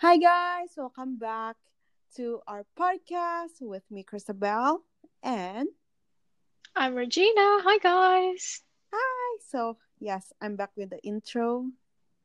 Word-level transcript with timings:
Hi, 0.00 0.18
guys. 0.18 0.70
Welcome 0.76 1.18
back 1.18 1.56
to 2.16 2.40
our 2.48 2.66
podcast 2.78 3.60
with 3.60 3.84
me, 3.90 4.02
Christabel. 4.02 4.80
And 5.22 5.68
I'm 6.74 6.96
Regina. 6.96 7.62
Hi, 7.62 7.78
guys. 7.78 8.62
hi. 8.92 9.38
So, 9.46 9.78
yes, 10.00 10.32
I'm 10.42 10.56
back 10.56 10.70
with 10.76 10.90
the 10.90 11.00
intro. 11.02 11.66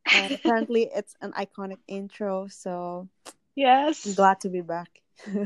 And 0.13 0.33
apparently, 0.33 0.89
it's 0.93 1.15
an 1.21 1.31
iconic 1.33 1.77
intro. 1.87 2.47
So, 2.47 3.07
yes, 3.55 4.05
I'm 4.07 4.15
glad 4.15 4.39
to 4.41 4.49
be 4.49 4.61
back. 4.61 4.89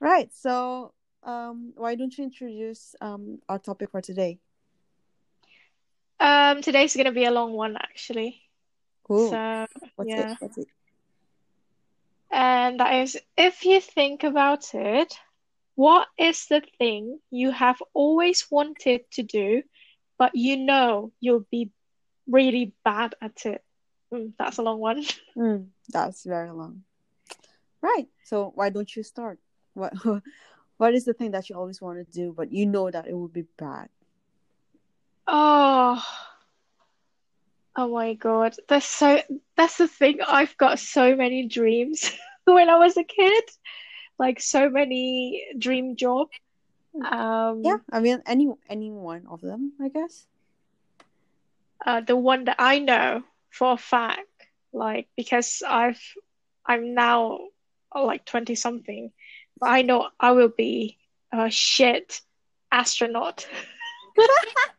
right. 0.00 0.30
So, 0.34 0.92
um, 1.22 1.72
why 1.74 1.94
don't 1.94 2.16
you 2.18 2.24
introduce 2.24 2.94
um, 3.00 3.38
our 3.48 3.58
topic 3.58 3.90
for 3.90 4.02
today? 4.02 4.38
Um, 6.20 6.60
today's 6.60 6.94
gonna 6.94 7.12
be 7.12 7.24
a 7.24 7.30
long 7.30 7.54
one, 7.54 7.76
actually. 7.76 8.47
Cool. 9.08 9.30
So, 9.30 9.66
What's 9.96 10.10
yeah. 10.10 10.32
it? 10.32 10.36
What's 10.40 10.58
it? 10.58 10.68
And 12.30 12.80
that 12.80 12.94
is, 13.02 13.18
if 13.36 13.64
you 13.64 13.80
think 13.80 14.24
about 14.24 14.74
it, 14.74 15.14
what 15.76 16.08
is 16.18 16.46
the 16.46 16.62
thing 16.78 17.18
you 17.30 17.50
have 17.50 17.78
always 17.94 18.46
wanted 18.50 19.10
to 19.12 19.22
do, 19.22 19.62
but 20.18 20.34
you 20.34 20.56
know 20.56 21.12
you'll 21.20 21.46
be 21.50 21.70
really 22.28 22.72
bad 22.84 23.14
at 23.22 23.46
it? 23.46 23.64
Mm, 24.12 24.32
that's 24.38 24.58
a 24.58 24.62
long 24.62 24.80
one. 24.80 25.04
Mm, 25.36 25.68
that's 25.88 26.24
very 26.24 26.50
long. 26.50 26.82
Right. 27.82 28.08
So, 28.24 28.52
why 28.54 28.70
don't 28.70 28.94
you 28.96 29.02
start? 29.02 29.38
What 29.74 29.92
What 30.78 30.94
is 30.94 31.04
the 31.04 31.14
thing 31.14 31.32
that 31.32 31.48
you 31.48 31.56
always 31.56 31.80
want 31.80 31.98
to 31.98 32.12
do, 32.12 32.32
but 32.36 32.52
you 32.52 32.66
know 32.66 32.90
that 32.90 33.06
it 33.08 33.14
will 33.14 33.28
be 33.28 33.46
bad? 33.58 33.88
Oh, 35.26 36.02
oh 37.78 37.88
my 37.94 38.14
God. 38.14 38.56
That's 38.68 38.86
so, 38.86 39.22
that's 39.56 39.78
the 39.78 39.88
thing. 39.88 40.20
I've 40.26 40.56
got 40.58 40.80
so 40.80 41.16
many 41.16 41.48
dreams 41.48 42.12
when 42.44 42.70
I 42.70 42.78
was 42.78 42.96
a 42.98 43.04
kid, 43.04 43.44
like 44.18 44.40
so 44.40 44.70
many 44.70 45.44
dream 45.58 45.96
job. 45.96 46.28
Um, 47.04 47.62
Yeah, 47.64 47.78
I 47.92 48.00
mean 48.00 48.22
any 48.26 48.48
any 48.68 48.90
one 48.92 49.26
of 49.28 49.40
them, 49.42 49.74
I 49.80 49.88
guess. 49.88 50.26
uh, 51.86 52.00
the 52.00 52.16
one 52.16 52.44
that 52.46 52.56
I 52.58 52.80
know 52.80 53.22
for 53.50 53.72
a 53.72 53.78
fact, 53.78 54.26
like 54.72 55.08
because 55.16 55.62
I've 55.66 56.00
I'm 56.66 56.94
now 56.94 57.40
uh, 57.94 58.04
like 58.04 58.24
20 58.26 58.54
something, 58.56 59.12
but 59.60 59.70
I 59.70 59.82
know 59.82 60.08
I 60.20 60.32
will 60.32 60.52
be 60.56 60.98
a 61.32 61.50
shit 61.50 62.22
astronaut. 62.72 63.46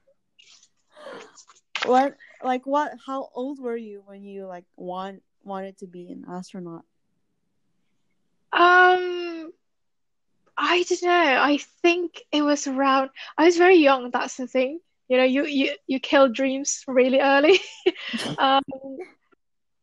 What 1.86 2.17
like 2.43 2.65
what 2.65 2.93
how 3.05 3.29
old 3.33 3.59
were 3.59 3.77
you 3.77 4.01
when 4.05 4.23
you 4.23 4.45
like 4.45 4.65
want 4.75 5.21
wanted 5.43 5.77
to 5.79 5.87
be 5.87 6.09
an 6.09 6.25
astronaut? 6.29 6.83
Um, 8.51 9.51
I 10.57 10.83
don't 10.89 11.03
know. 11.03 11.37
I 11.41 11.59
think 11.81 12.21
it 12.31 12.41
was 12.41 12.67
around 12.67 13.11
I 13.37 13.45
was 13.45 13.57
very 13.57 13.77
young, 13.77 14.11
that's 14.11 14.37
the 14.37 14.47
thing. 14.47 14.79
You 15.07 15.17
know, 15.17 15.23
you 15.23 15.45
you 15.45 15.75
you 15.87 15.99
kill 15.99 16.29
dreams 16.29 16.83
really 16.87 17.19
early. 17.19 17.59
Um, 18.37 18.63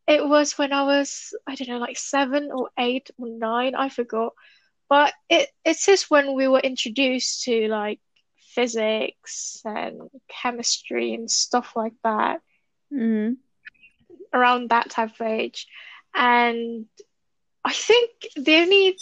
it 0.06 0.26
was 0.26 0.56
when 0.56 0.72
I 0.72 0.84
was, 0.84 1.34
I 1.46 1.56
don't 1.56 1.68
know, 1.68 1.78
like 1.78 1.98
seven 1.98 2.50
or 2.52 2.70
eight 2.78 3.10
or 3.18 3.28
nine, 3.28 3.74
I 3.74 3.88
forgot. 3.88 4.34
But 4.88 5.12
it 5.28 5.48
it's 5.64 5.84
just 5.84 6.10
when 6.10 6.34
we 6.34 6.46
were 6.46 6.60
introduced 6.60 7.42
to 7.44 7.68
like 7.68 8.00
physics 8.56 9.62
and 9.66 10.00
chemistry 10.28 11.14
and 11.14 11.30
stuff 11.30 11.74
like 11.76 11.94
that 12.04 12.40
Mm-hmm. 12.92 13.34
around 14.34 14.70
that 14.70 14.90
type 14.90 15.10
of 15.20 15.26
age. 15.26 15.66
And 16.14 16.86
I 17.64 17.72
think 17.72 18.10
the 18.36 18.56
only 18.56 18.98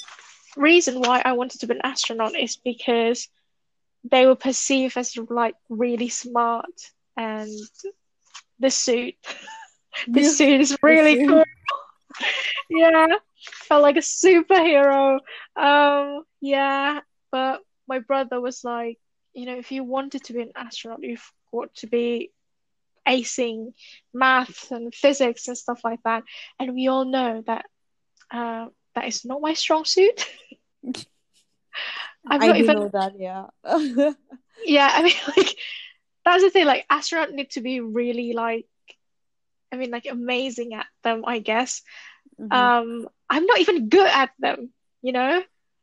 reason 0.57 1.01
why 1.01 1.23
I 1.25 1.33
wanted 1.33 1.61
to 1.61 1.67
be 1.67 1.75
an 1.75 1.81
astronaut 1.85 2.37
is 2.39 2.57
because 2.57 3.29
they 4.11 4.27
were 4.27 4.37
perceived 4.37 4.97
as 4.99 5.17
like 5.31 5.57
really 5.69 6.09
smart 6.09 6.67
and 7.17 7.51
the 8.61 8.71
suit 8.71 9.17
the 10.15 10.25
suit 10.25 10.61
is 10.61 10.77
really 10.83 11.17
suit. 11.17 11.29
cool. 11.29 11.45
Yeah, 12.71 13.07
felt 13.69 13.83
like 13.83 13.97
a 13.97 14.01
superhero. 14.01 15.21
Um, 15.57 16.25
yeah, 16.41 17.01
but 17.33 17.61
my 17.89 18.01
brother 18.01 18.41
was 18.41 18.65
like, 18.65 18.99
you 19.35 19.47
know, 19.47 19.57
if 19.57 19.73
you 19.73 19.85
wanted 19.85 20.25
to 20.25 20.33
be 20.33 20.43
an 20.43 20.53
astronaut, 20.55 21.03
you've 21.03 21.31
got 21.53 21.75
to 21.77 21.87
be 21.87 22.31
acing 23.07 23.73
maths 24.13 24.71
and 24.71 24.95
physics 24.95 25.49
and 25.49 25.59
stuff 25.59 25.81
like 25.85 26.01
that. 26.05 26.23
And 26.59 26.75
we 26.75 26.89
all 26.89 27.05
know 27.05 27.43
that 27.47 27.67
uh, 28.31 28.67
that 28.95 29.07
is 29.07 29.25
not 29.25 29.41
my 29.41 29.55
strong 29.55 29.85
suit. 29.85 30.27
I'm 32.27 32.41
not 32.41 32.57
do 32.57 32.63
even, 32.63 32.77
know 32.77 32.91
that, 32.93 33.13
yeah. 33.19 33.47
yeah, 34.65 34.89
I 34.93 35.03
mean, 35.03 35.15
like, 35.37 35.57
that's 36.25 36.43
the 36.43 36.51
thing, 36.51 36.65
like, 36.67 36.87
astronauts 36.91 37.33
need 37.33 37.51
to 37.51 37.61
be 37.61 37.81
really, 37.81 38.33
like, 38.33 38.67
I 39.73 39.77
mean, 39.77 39.91
like, 39.91 40.07
amazing 40.11 40.73
at 40.75 40.87
them, 41.03 41.25
I 41.27 41.41
guess. 41.41 41.83
Mhm. 42.41 42.53
Um, 42.53 43.09
I'm 43.29 43.45
not 43.47 43.59
even 43.59 43.89
good 43.89 44.07
at 44.07 44.31
them, 44.39 44.73
you 45.03 45.13
know? 45.13 45.43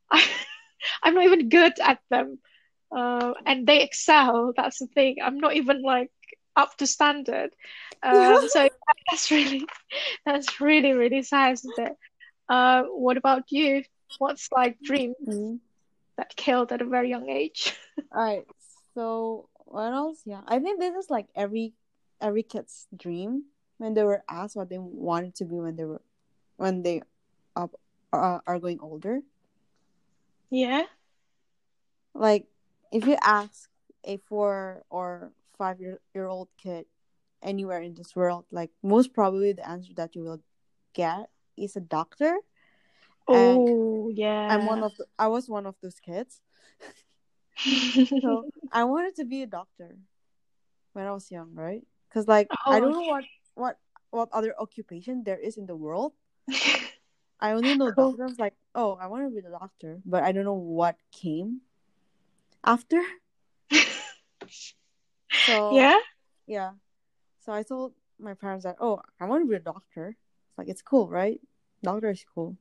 I, 0.09 0.28
I'm 1.03 1.13
not 1.13 1.25
even 1.25 1.50
good 1.50 1.73
at 1.79 2.00
them. 2.09 2.40
Uh, 2.91 3.34
and 3.46 3.66
they 3.66 3.81
excel, 3.81 4.53
that's 4.56 4.79
the 4.79 4.88
thing. 4.88 5.18
I'm 5.24 5.40
not 5.40 5.56
even, 5.56 5.81
like, 5.81 6.12
up 6.56 6.75
to 6.78 6.88
standard. 6.88 7.52
Um, 8.03 8.38
so 8.47 8.69
that's 9.09 9.31
really, 9.31 9.66
that's 10.25 10.59
really, 10.59 10.94
really 10.94 11.24
sad, 11.24 11.53
isn't 11.53 11.78
it? 11.78 11.94
Uh, 12.50 12.84
what 12.84 13.18
about 13.18 13.44
you? 13.50 13.84
What's 14.18 14.52
like 14.52 14.78
dream 14.84 15.13
Mhm. 15.25 15.59
that 16.18 16.35
killed 16.35 16.72
at 16.74 16.81
a 16.81 16.85
very 16.85 17.09
young 17.09 17.29
age? 17.29 17.74
All 18.12 18.22
right. 18.24 18.46
So 18.94 19.47
what 19.66 19.94
else? 19.94 20.22
Yeah, 20.25 20.41
I 20.47 20.59
think 20.59 20.79
this 20.79 20.94
is 20.96 21.09
like 21.09 21.28
every 21.35 21.73
every 22.19 22.44
kid's 22.44 22.88
dream 22.96 23.46
when 23.78 23.94
they 23.94 24.03
were 24.03 24.23
asked 24.29 24.56
what 24.56 24.69
they 24.69 24.78
wanted 24.78 25.34
to 25.35 25.46
be 25.46 25.56
when 25.56 25.75
they 25.78 25.85
were 25.85 26.02
when 26.58 26.84
they 26.84 27.02
up 27.56 27.72
uh, 28.12 28.40
are 28.46 28.59
going 28.59 28.79
older. 28.81 29.22
Yeah. 30.50 30.84
Like 32.13 32.50
if 32.91 33.06
you 33.06 33.18
ask 33.24 33.69
a 34.03 34.18
four 34.18 34.84
or 34.90 35.31
five 35.57 35.79
year, 35.79 36.00
year 36.13 36.28
old 36.28 36.50
kid 36.57 36.85
anywhere 37.41 37.81
in 37.81 37.96
this 37.96 38.16
world, 38.16 38.46
like 38.52 38.72
most 38.84 39.13
probably 39.13 39.53
the 39.53 39.68
answer 39.68 39.94
that 39.96 40.16
you 40.16 40.24
will 40.24 40.41
get 40.94 41.29
is 41.57 41.75
a 41.75 41.81
doctor. 41.81 42.38
And 43.28 43.68
Oh, 43.68 44.12
yeah. 44.13 44.47
I'm 44.50 44.66
one 44.66 44.84
of 44.84 44.96
the, 44.97 45.06
I 45.18 45.28
was 45.28 45.47
one 45.47 45.66
of 45.66 45.75
those 45.81 46.00
kids. 46.00 46.41
So 48.22 48.46
I 48.72 48.84
wanted 48.84 49.16
to 49.16 49.25
be 49.25 49.41
a 49.44 49.47
doctor 49.47 49.97
when 50.94 51.06
I 51.06 51.12
was 51.12 51.31
young, 51.31 51.53
right? 51.53 51.81
Because 52.09 52.28
like 52.28 52.50
I 52.66 52.78
oh, 52.78 52.81
don't 52.81 52.91
Oh, 52.91 53.02
know 53.02 53.08
what 53.08 53.23
what 53.56 53.78
what 54.12 54.29
other 54.31 54.53
occupation 54.59 55.23
there 55.23 55.38
is 55.38 55.58
in 55.58 55.66
the 55.66 55.75
world. 55.75 56.13
I 57.40 57.52
only 57.53 57.73
know 57.75 57.91
cool. 57.91 58.12
doctor. 58.12 58.23
I 58.23 58.28
was 58.28 58.40
like, 58.40 58.53
oh, 58.75 58.97
I 59.02 59.08
want 59.08 59.25
to 59.25 59.34
be 59.34 59.41
the 59.41 59.50
doctor, 59.50 60.00
but 60.06 60.23
I 60.23 60.31
don't 60.31 60.46
know 60.46 60.53
what 60.53 60.97
came 61.12 61.62
after. 62.63 63.01
So 65.45 65.75
Yeah. 65.75 65.99
yeah, 66.47 66.72
so 67.39 67.53
I 67.53 67.63
told 67.63 67.94
my 68.19 68.33
parents 68.33 68.63
that, 68.66 68.77
oh, 68.79 69.01
I 69.19 69.25
want 69.25 69.44
to 69.44 69.49
be 69.49 69.55
a 69.55 69.59
doctor. 69.59 70.16
It's 70.49 70.57
like 70.57 70.67
it's 70.69 70.81
cool, 70.81 71.07
right? 71.07 71.39
Doctor 71.83 72.09
is 72.11 72.25
cool. 72.33 72.57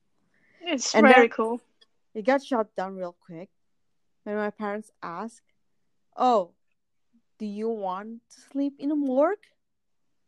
It's 0.61 0.93
And 0.95 1.07
very 1.07 1.29
cool. 1.29 1.61
it 2.13 2.25
got 2.25 2.43
shut 2.43 2.75
down 2.75 2.95
real 2.95 3.15
quick 3.25 3.49
when 4.23 4.35
my 4.35 4.49
parents 4.49 4.91
asked, 5.01 5.43
oh, 6.17 6.51
do 7.39 7.45
you 7.45 7.69
want 7.69 8.21
to 8.29 8.41
sleep 8.51 8.73
in 8.79 8.91
a 8.91 8.95
morgue? 8.95 9.45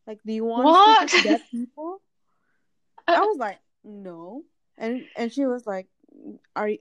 Like, 0.07 0.19
do 0.25 0.33
you 0.33 0.45
want 0.45 0.69
to 0.69 0.75
sleep 0.75 1.01
with 1.01 1.23
dead 1.23 1.41
people? 1.51 2.01
I 3.07 3.19
Uh, 3.19 3.25
was 3.25 3.37
like, 3.37 3.59
no. 3.83 4.43
And 4.77 5.05
and 5.15 5.31
she 5.31 5.45
was 5.45 5.65
like, 5.65 5.87
are 6.55 6.69
you 6.69 6.79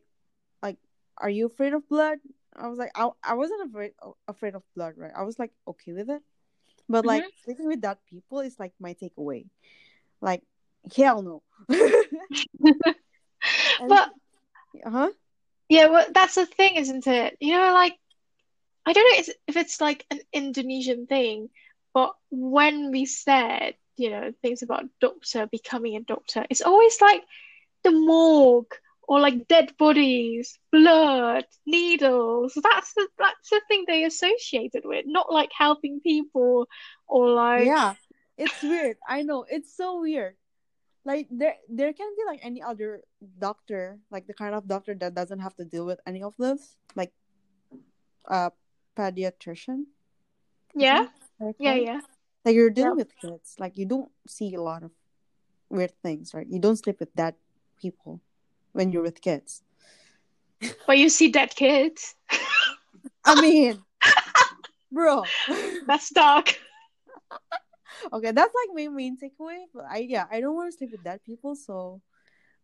like, 0.62 0.78
are 1.18 1.30
you 1.30 1.46
afraid 1.46 1.72
of 1.74 1.88
blood? 1.88 2.18
I 2.56 2.68
was 2.68 2.78
like, 2.78 2.92
I, 2.94 3.08
I 3.22 3.34
wasn't 3.34 3.70
afraid 3.70 3.92
afraid 4.28 4.54
of 4.54 4.62
blood, 4.74 4.94
right? 4.96 5.12
I 5.16 5.22
was 5.22 5.38
like 5.38 5.52
okay 5.66 5.92
with 5.92 6.10
it, 6.10 6.22
but 6.88 7.06
like 7.06 7.24
mhm. 7.24 7.28
sleeping 7.44 7.66
with 7.66 7.80
dead 7.80 7.98
people 8.08 8.40
is 8.40 8.58
like 8.58 8.72
my 8.80 8.94
takeaway. 8.94 9.46
Like, 10.20 10.42
hell 10.96 11.22
no. 11.22 11.42
But 13.88 14.10
huh? 14.84 15.10
yeah, 15.68 15.86
well, 15.86 16.06
that's 16.14 16.34
the 16.36 16.46
thing, 16.46 16.76
isn't 16.76 17.06
it? 17.06 17.36
You 17.40 17.52
know, 17.52 17.72
like 17.72 17.96
I 18.86 18.92
don't 18.92 19.04
know 19.04 19.20
if 19.20 19.28
if 19.48 19.56
it's 19.56 19.80
like 19.80 20.04
an 20.10 20.20
Indonesian 20.32 21.06
thing, 21.06 21.50
but 21.94 22.14
when 22.30 22.90
we 22.90 23.06
said, 23.06 23.74
you 23.96 24.10
know, 24.10 24.32
things 24.42 24.62
about 24.62 24.86
doctor 25.00 25.46
becoming 25.46 25.96
a 25.96 26.00
doctor, 26.00 26.46
it's 26.50 26.62
always 26.62 27.00
like 27.00 27.22
the 27.84 27.92
morgue 27.92 28.74
or 29.08 29.20
like 29.20 29.48
dead 29.48 29.76
bodies, 29.78 30.58
blood, 30.70 31.44
needles. 31.66 32.54
That's 32.62 32.94
the 32.94 33.08
that's 33.18 33.48
the 33.50 33.60
thing 33.68 33.84
they 33.86 34.04
associated 34.04 34.82
with, 34.84 35.04
not 35.06 35.32
like 35.32 35.50
helping 35.56 36.00
people 36.00 36.66
or 37.08 37.30
like 37.30 37.66
Yeah, 37.66 37.94
it's 38.38 38.62
weird. 38.62 38.96
I 39.08 39.22
know 39.22 39.44
it's 39.48 39.74
so 39.76 40.00
weird. 40.00 40.36
like 41.04 41.26
there 41.34 41.58
there 41.66 41.90
can 41.90 42.06
be 42.14 42.22
like 42.30 42.38
any 42.46 42.62
other 42.62 43.02
doctor 43.42 43.98
like 44.14 44.30
the 44.30 44.36
kind 44.38 44.54
of 44.54 44.70
doctor 44.70 44.94
that 44.94 45.10
doesn't 45.18 45.42
have 45.42 45.50
to 45.58 45.66
deal 45.66 45.82
with 45.82 45.98
any 46.06 46.22
of 46.22 46.30
this 46.38 46.78
like 46.94 47.10
a 48.30 48.54
pediatrician 48.94 49.90
Yeah. 50.78 51.10
like 51.42 51.56
Yeah, 51.58 51.74
yeah. 51.74 52.00
like 52.46 52.54
you're 52.54 52.70
dealing 52.70 53.02
with 53.02 53.10
kids 53.18 53.58
like 53.58 53.74
you 53.74 53.82
don't 53.82 54.14
see 54.30 54.54
a 54.54 54.62
lot 54.62 54.86
of 54.86 54.94
weird 55.68 55.90
things 56.06 56.30
right 56.38 56.46
you 56.46 56.62
don't 56.62 56.78
sleep 56.78 57.02
with 57.02 57.10
dead 57.18 57.34
people 57.82 58.22
when 58.72 58.92
you're 58.92 59.02
with 59.02 59.20
kids 59.20 59.62
But 60.86 60.98
you 60.98 61.08
see 61.08 61.30
dead 61.30 61.54
kids. 61.54 62.14
i 63.24 63.40
mean 63.40 63.82
bro 64.90 65.24
That's 65.86 66.10
dark. 66.10 66.58
okay 68.12 68.30
that's 68.32 68.54
like 68.54 68.70
my 68.74 68.88
main 68.88 69.16
takeaway 69.16 69.64
but 69.74 69.84
i 69.90 69.98
yeah 69.98 70.26
i 70.30 70.40
don't 70.40 70.54
want 70.54 70.70
to 70.72 70.76
sleep 70.76 70.90
with 70.92 71.04
dead 71.04 71.20
people 71.24 71.54
so 71.54 72.00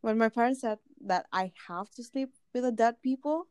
when 0.01 0.19
my 0.19 0.29
parents 0.29 0.61
said 0.61 0.79
that 1.07 1.27
i 1.33 1.53
have 1.69 1.91
to 1.91 2.03
sleep 2.05 2.31
with 2.55 2.65
the 2.65 2.73
dead 2.73 2.97
people 3.03 3.47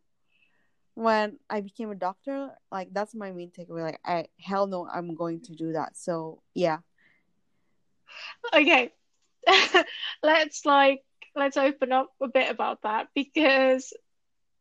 when 0.95 1.37
i 1.49 1.61
became 1.61 1.91
a 1.91 1.95
doctor 1.95 2.49
like 2.71 2.89
that's 2.93 3.13
my 3.15 3.31
main 3.31 3.51
takeaway 3.51 3.83
like 3.83 3.99
i 4.05 4.25
hell 4.39 4.67
no 4.67 4.87
i'm 4.91 5.15
going 5.15 5.39
to 5.41 5.53
do 5.55 5.73
that 5.73 5.95
so 5.97 6.41
yeah 6.53 6.79
Okay. 8.53 8.91
Let's 10.23 10.65
like 10.65 11.03
let's 11.37 11.57
open 11.57 11.91
up 11.93 12.09
a 12.21 12.27
bit 12.27 12.49
about 12.51 12.81
that 12.83 13.07
because 13.15 13.93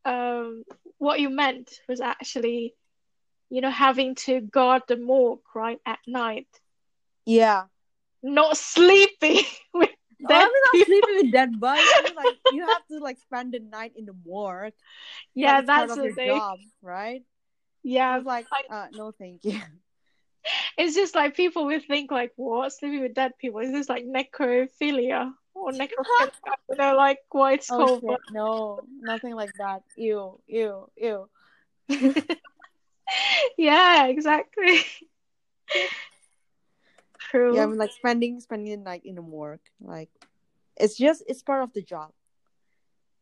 um 0.05 0.63
what 0.97 1.19
you 1.19 1.29
meant 1.29 1.71
was 1.89 2.01
actually 2.01 2.75
you 3.49 3.61
know 3.61 3.71
having 3.71 4.15
to 4.15 4.41
guard 4.41 4.83
the 4.87 4.97
morgue 4.97 5.41
right 5.55 5.79
at 5.85 5.99
night, 6.07 6.47
yeah 7.25 7.65
not 8.23 8.57
sleeping 8.57 9.43
with 9.73 9.89
dead 10.27 10.49
I'm 10.49 10.73
not 10.73 10.79
people. 10.79 10.85
sleeping 10.85 11.15
with 11.17 11.31
dead 11.31 11.59
bodies. 11.59 11.89
I 11.95 12.01
mean, 12.03 12.15
like 12.15 12.37
you 12.49 12.63
have 12.65 12.85
to 12.87 12.99
like 12.99 13.17
spend 13.19 13.53
the 13.53 13.59
night 13.59 13.93
in 13.95 14.05
the 14.05 14.15
morgue. 14.25 14.73
Yeah, 15.35 15.61
Like, 15.61 15.61
it's 15.61 15.71
part 15.71 15.89
that's 15.91 15.91
of 15.91 16.01
the 16.01 16.09
your 16.09 16.15
thing. 16.15 16.41
job, 16.41 16.59
right? 16.81 17.23
I 18.09 18.15
Yeah, 18.15 18.17
was 18.17 18.25
like, 18.25 18.47
I- 18.51 18.69
uh, 18.69 18.87
no, 18.93 19.11
thank 19.11 19.41
you. 19.49 19.57
it's 20.77 20.95
just 20.95 21.15
like 21.15 21.35
people 21.35 21.65
would 21.65 21.85
think 21.85 22.11
like, 22.11 22.31
what? 22.35 22.71
Sleeping 22.73 23.01
with 23.01 23.13
dead 23.13 23.33
people? 23.39 23.59
Is 23.59 23.71
this 23.71 23.89
like 23.89 24.05
necrophilia 24.05 25.31
or 25.57 25.71
don't 25.71 26.77
know 26.77 26.95
like 26.95 27.19
what 27.31 27.55
it's 27.55 27.69
Oh 27.71 27.99
shit, 27.99 28.21
no, 28.31 28.79
nothing 29.01 29.35
like 29.35 29.53
that. 29.57 29.83
Ew, 29.95 30.39
ew, 30.47 30.89
ew. 30.97 31.29
yeah, 33.57 34.07
exactly. 34.07 34.81
True. 37.29 37.55
Yeah, 37.55 37.63
I 37.63 37.65
mean, 37.67 37.77
like 37.77 37.91
spending 37.91 38.39
spending 38.39 38.71
the 38.71 38.83
night 38.83 39.01
in 39.03 39.15
the 39.15 39.21
morgue, 39.21 39.59
like 39.81 40.09
it's 40.77 40.95
just 40.97 41.23
it's 41.27 41.41
part 41.41 41.63
of 41.63 41.73
the 41.73 41.81
job, 41.81 42.11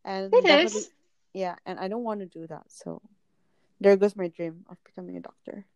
and 0.04 0.32
It 0.32 0.66
is. 0.66 0.90
Yeah, 1.34 1.56
and 1.66 1.78
I 1.78 1.88
don't 1.88 2.04
want 2.04 2.20
to 2.20 2.26
do 2.26 2.46
that. 2.46 2.64
So 2.68 3.02
there 3.80 3.96
goes 3.96 4.16
my 4.16 4.28
dream 4.28 4.64
of 4.70 4.78
becoming 4.84 5.16
a 5.16 5.20
doctor. 5.20 5.66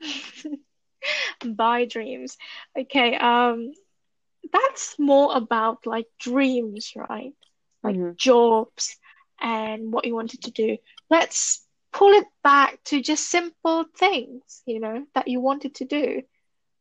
Bye 1.56 1.86
dreams. 1.86 2.36
Okay, 2.78 3.16
um, 3.16 3.72
that's 4.52 4.98
more 4.98 5.36
about 5.36 5.86
like 5.86 6.06
dreams, 6.18 6.92
right? 6.96 7.32
Like 7.82 7.98
Mhm. 7.98 8.16
jobs 8.16 8.96
and 9.40 9.92
what 9.92 10.04
you 10.06 10.14
wanted 10.14 10.42
to 10.42 10.50
do. 10.50 10.76
Let's 11.10 11.66
pull 11.92 12.12
it 12.12 12.26
back 12.42 12.82
to 12.86 13.00
just 13.02 13.30
simple 13.30 13.84
things, 13.96 14.62
you 14.66 14.80
know, 14.80 15.04
that 15.14 15.28
you 15.28 15.40
wanted 15.40 15.74
to 15.76 15.84
do, 15.84 16.22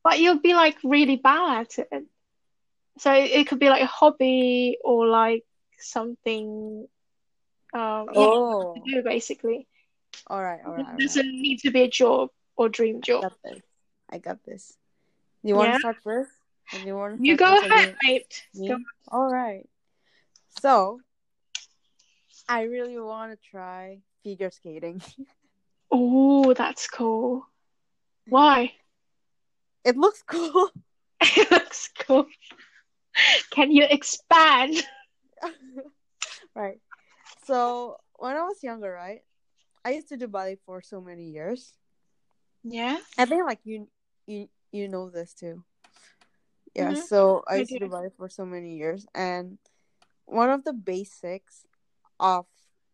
but 0.03 0.19
you'll 0.19 0.39
be 0.39 0.53
like 0.53 0.77
really 0.83 1.17
bad 1.17 1.67
at 1.77 1.87
it. 1.91 2.03
So 2.97 3.13
it, 3.13 3.31
it 3.31 3.47
could 3.47 3.59
be 3.59 3.69
like 3.69 3.81
a 3.83 3.87
hobby 3.87 4.77
or 4.83 5.07
like 5.07 5.43
something, 5.79 6.87
um, 7.73 8.07
Oh, 8.15 8.75
to 8.75 8.81
do 8.93 9.03
basically. 9.03 9.67
all 10.27 10.41
right, 10.43 10.59
all 10.65 10.73
right, 10.73 10.97
It 10.97 11.07
doesn't 11.07 11.31
need 11.41 11.59
to 11.59 11.71
be 11.71 11.83
a 11.83 11.89
job 11.89 12.29
or 12.55 12.69
dream 12.69 13.01
I 13.03 13.11
job. 13.11 13.21
got 13.21 13.33
this. 13.43 13.61
I 14.09 14.17
got 14.19 14.43
this. 14.43 14.77
You 15.43 15.55
want 15.55 15.71
Yeah. 15.71 15.73
to 15.73 15.77
start 15.79 15.97
first? 16.03 16.31
You 16.73 16.95
want 16.95 17.17
to 17.17 17.23
You 17.23 17.35
start 17.35 17.61
go 17.61 17.67
ahead, 17.67 17.95
mate. 18.03 18.45
Go. 18.55 18.77
All 19.09 19.31
right. 19.31 19.67
So, 20.59 20.99
I 22.49 22.63
really 22.63 22.99
want 22.99 23.31
to 23.31 23.49
try 23.49 23.99
figure 24.23 24.51
skating. 24.51 25.01
Oh, 25.89 26.53
that's 26.53 26.85
cool. 26.89 27.47
Why? 28.27 28.73
it 29.85 29.95
looks 29.95 30.21
cool. 30.27 30.69
It 31.21 31.49
looks 31.49 31.89
cool. 31.99 32.27
Can 33.51 33.71
you 33.71 33.85
expand? 33.89 34.75
right. 36.53 36.79
So, 37.45 37.97
when 38.19 38.35
I 38.35 38.41
was 38.43 38.61
younger, 38.61 38.91
right, 38.91 39.21
I 39.85 39.91
used 39.91 40.09
to 40.09 40.17
do 40.17 40.27
ballet 40.27 40.57
for 40.65 40.81
so 40.81 40.99
many 40.99 41.31
years. 41.31 41.73
Yeah. 42.63 42.97
I 43.17 43.25
think 43.25 43.45
like 43.45 43.59
you 43.63 43.87
you 44.27 44.49
you 44.71 44.89
know 44.89 45.09
this 45.09 45.33
too. 45.33 45.63
Yeah, 46.77 46.93
Mhm. 46.93 47.07
so 47.09 47.43
I 47.47 47.55
I 47.55 47.57
used 47.65 47.73
to 47.73 47.79
do. 47.79 47.85
do 47.85 47.91
ballet 47.91 48.09
for 48.15 48.29
so 48.29 48.45
many 48.45 48.77
years 48.77 49.07
and 49.15 49.57
one 50.25 50.49
of 50.51 50.63
the 50.63 50.73
basics 50.73 51.65
of 52.19 52.45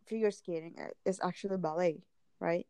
figure 0.08 0.32
skating 0.32 0.80
is 1.06 1.20
actually 1.22 1.58
ballet, 1.58 2.04
right? 2.40 2.68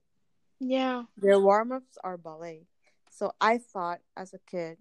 Yeah. 0.60 1.06
Their 1.18 1.40
warm-ups 1.40 1.98
are 2.04 2.18
ballet. 2.18 2.66
So 3.12 3.34
I 3.40 3.60
thought 3.60 4.02
as 4.18 4.34
a 4.34 4.40
kid 4.50 4.78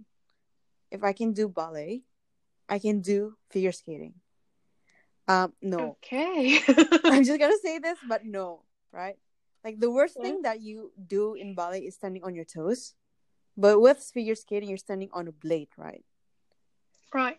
if 0.91 1.05
I 1.05 1.13
can 1.13 1.33
do 1.33 1.49
ballet, 1.49 2.05
I 2.69 2.79
can 2.79 3.01
do 3.01 3.37
figure 3.51 3.73
skating. 3.73 4.15
Um 5.29 5.53
no. 5.63 5.97
Okay. 6.03 6.61
I'm 7.05 7.25
just 7.25 7.39
going 7.39 7.53
to 7.53 7.59
say 7.63 7.79
this 7.79 7.99
but 8.03 8.25
no, 8.25 8.65
right? 8.93 9.19
Like 9.65 9.79
the 9.81 9.91
worst 9.91 10.17
Yeah. 10.17 10.23
thing 10.23 10.43
that 10.43 10.61
you 10.61 10.93
do 10.97 11.35
in 11.35 11.55
ballet 11.55 11.81
is 11.87 11.95
standing 11.95 12.25
on 12.25 12.35
your 12.35 12.45
toes. 12.45 12.95
But 13.57 13.81
with 13.81 13.99
figure 14.01 14.35
skating 14.35 14.69
you're 14.69 14.79
standing 14.81 15.11
on 15.13 15.29
a 15.29 15.33
blade, 15.33 15.69
right? 15.77 16.05
Right. 17.15 17.39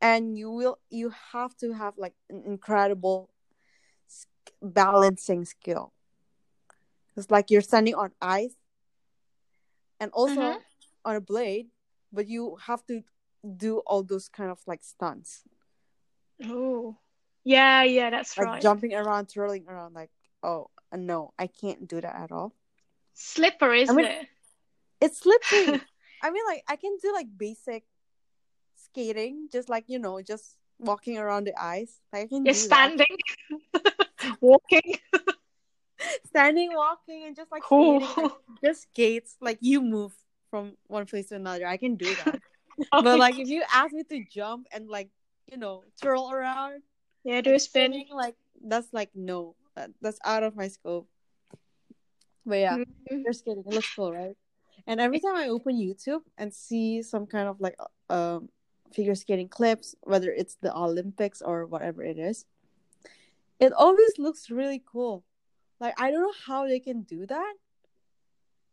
and 0.00 0.36
you 0.36 0.50
will 0.50 0.78
you 0.90 1.10
have 1.32 1.56
to 1.56 1.72
have 1.72 1.94
like 1.96 2.14
an 2.28 2.42
incredible 2.44 3.30
sk- 4.06 4.52
balancing 4.60 5.44
skill 5.44 5.92
it's 7.16 7.30
like 7.30 7.50
you're 7.50 7.62
standing 7.64 7.94
on 7.94 8.10
ice 8.20 8.54
and 10.00 10.10
also 10.12 10.40
Mhm. 10.40 10.60
on 11.04 11.16
a 11.16 11.20
blade 11.20 11.70
but 12.12 12.26
you 12.28 12.56
have 12.66 12.84
to 12.86 13.02
do 13.56 13.78
all 13.86 14.02
those 14.02 14.28
kind 14.28 14.50
of 14.50 14.58
like 14.66 14.82
stunts 14.84 15.42
Oh. 16.44 16.96
Yeah, 17.44 17.82
yeah, 17.84 18.10
that's 18.10 18.36
like 18.36 18.46
right. 18.46 18.62
jumping 18.62 18.92
around 18.92 19.28
twirling 19.32 19.64
around 19.68 19.94
like 19.94 20.10
oh 20.42 20.68
no 20.92 21.32
i 21.38 21.46
can't 21.46 21.88
do 21.88 22.00
that 22.00 22.14
at 22.14 22.32
all 22.32 22.52
Slippery, 23.14 23.82
isn't 23.82 23.96
mean- 23.96 24.04
it? 24.06 24.26
it's 25.00 25.18
slippery 25.20 25.80
i 26.22 26.30
mean 26.30 26.44
like 26.46 26.62
i 26.68 26.76
can 26.76 26.96
do 27.00 27.12
like 27.14 27.28
basic 27.36 27.84
skating 28.96 29.48
just 29.52 29.68
like 29.68 29.84
you 29.88 29.98
know 29.98 30.22
just 30.22 30.56
walking 30.78 31.18
around 31.18 31.44
the 31.44 31.52
ice 31.62 32.00
like 32.12 32.24
i 32.24 32.26
can 32.26 32.44
You're 32.44 32.54
standing, 32.54 33.04
walking. 34.40 34.96
standing, 36.26 36.70
walking, 36.74 37.24
and 37.26 37.36
just 37.36 37.50
like 37.50 37.62
Cool. 37.62 38.00
skating, 38.00 38.24
like, 38.24 38.32
just 38.64 38.82
skates. 38.82 39.36
Like 39.40 39.58
you 39.60 39.80
move 39.80 40.12
from 40.50 40.76
one 40.86 41.06
place 41.06 41.28
to 41.28 41.36
another. 41.36 41.66
I 41.66 41.76
can 41.76 41.96
do 41.96 42.06
that. 42.06 42.40
but 43.02 43.18
like 43.18 43.38
if 43.38 43.48
you 43.48 43.62
ask 43.72 43.92
me 43.92 44.02
to 44.04 44.24
jump 44.30 44.66
and 44.72 44.88
like 44.88 45.08
you 45.50 45.56
know 45.56 45.84
twirl 46.00 46.30
around, 46.30 46.82
yeah, 47.24 47.40
do 47.40 47.54
a 47.54 47.58
spin. 47.58 47.92
spinning, 47.92 48.08
like 48.12 48.36
that's 48.64 48.92
like 48.92 49.10
no, 49.14 49.54
that, 49.76 49.90
that's 50.00 50.18
out 50.24 50.42
of 50.42 50.56
my 50.56 50.68
scope. 50.68 51.08
But 52.44 52.58
yeah, 52.58 52.76
Mhm. 52.78 52.86
figure 53.08 53.32
skating. 53.32 53.64
It 53.66 53.72
looks 53.72 53.92
cool, 53.94 54.12
right? 54.12 54.36
And 54.86 55.00
every 55.00 55.18
time 55.18 55.36
I 55.36 55.48
open 55.48 55.76
YouTube 55.76 56.22
and 56.38 56.52
see 56.54 57.02
some 57.02 57.26
kind 57.26 57.48
of 57.48 57.60
like 57.60 57.76
um 58.08 58.48
figure 58.92 59.14
skating 59.14 59.48
clips, 59.48 59.94
whether 60.02 60.30
it's 60.32 60.56
the 60.56 60.74
Olympics 60.76 61.42
or 61.42 61.66
whatever 61.66 62.02
it 62.02 62.18
is, 62.18 62.44
it 63.58 63.72
always 63.72 64.18
looks 64.18 64.50
really 64.50 64.82
cool. 64.84 65.24
Like 65.80 65.94
I 66.00 66.10
don't 66.10 66.22
know 66.22 66.34
how 66.46 66.66
they 66.66 66.80
can 66.80 67.02
do 67.02 67.26
that. 67.26 67.54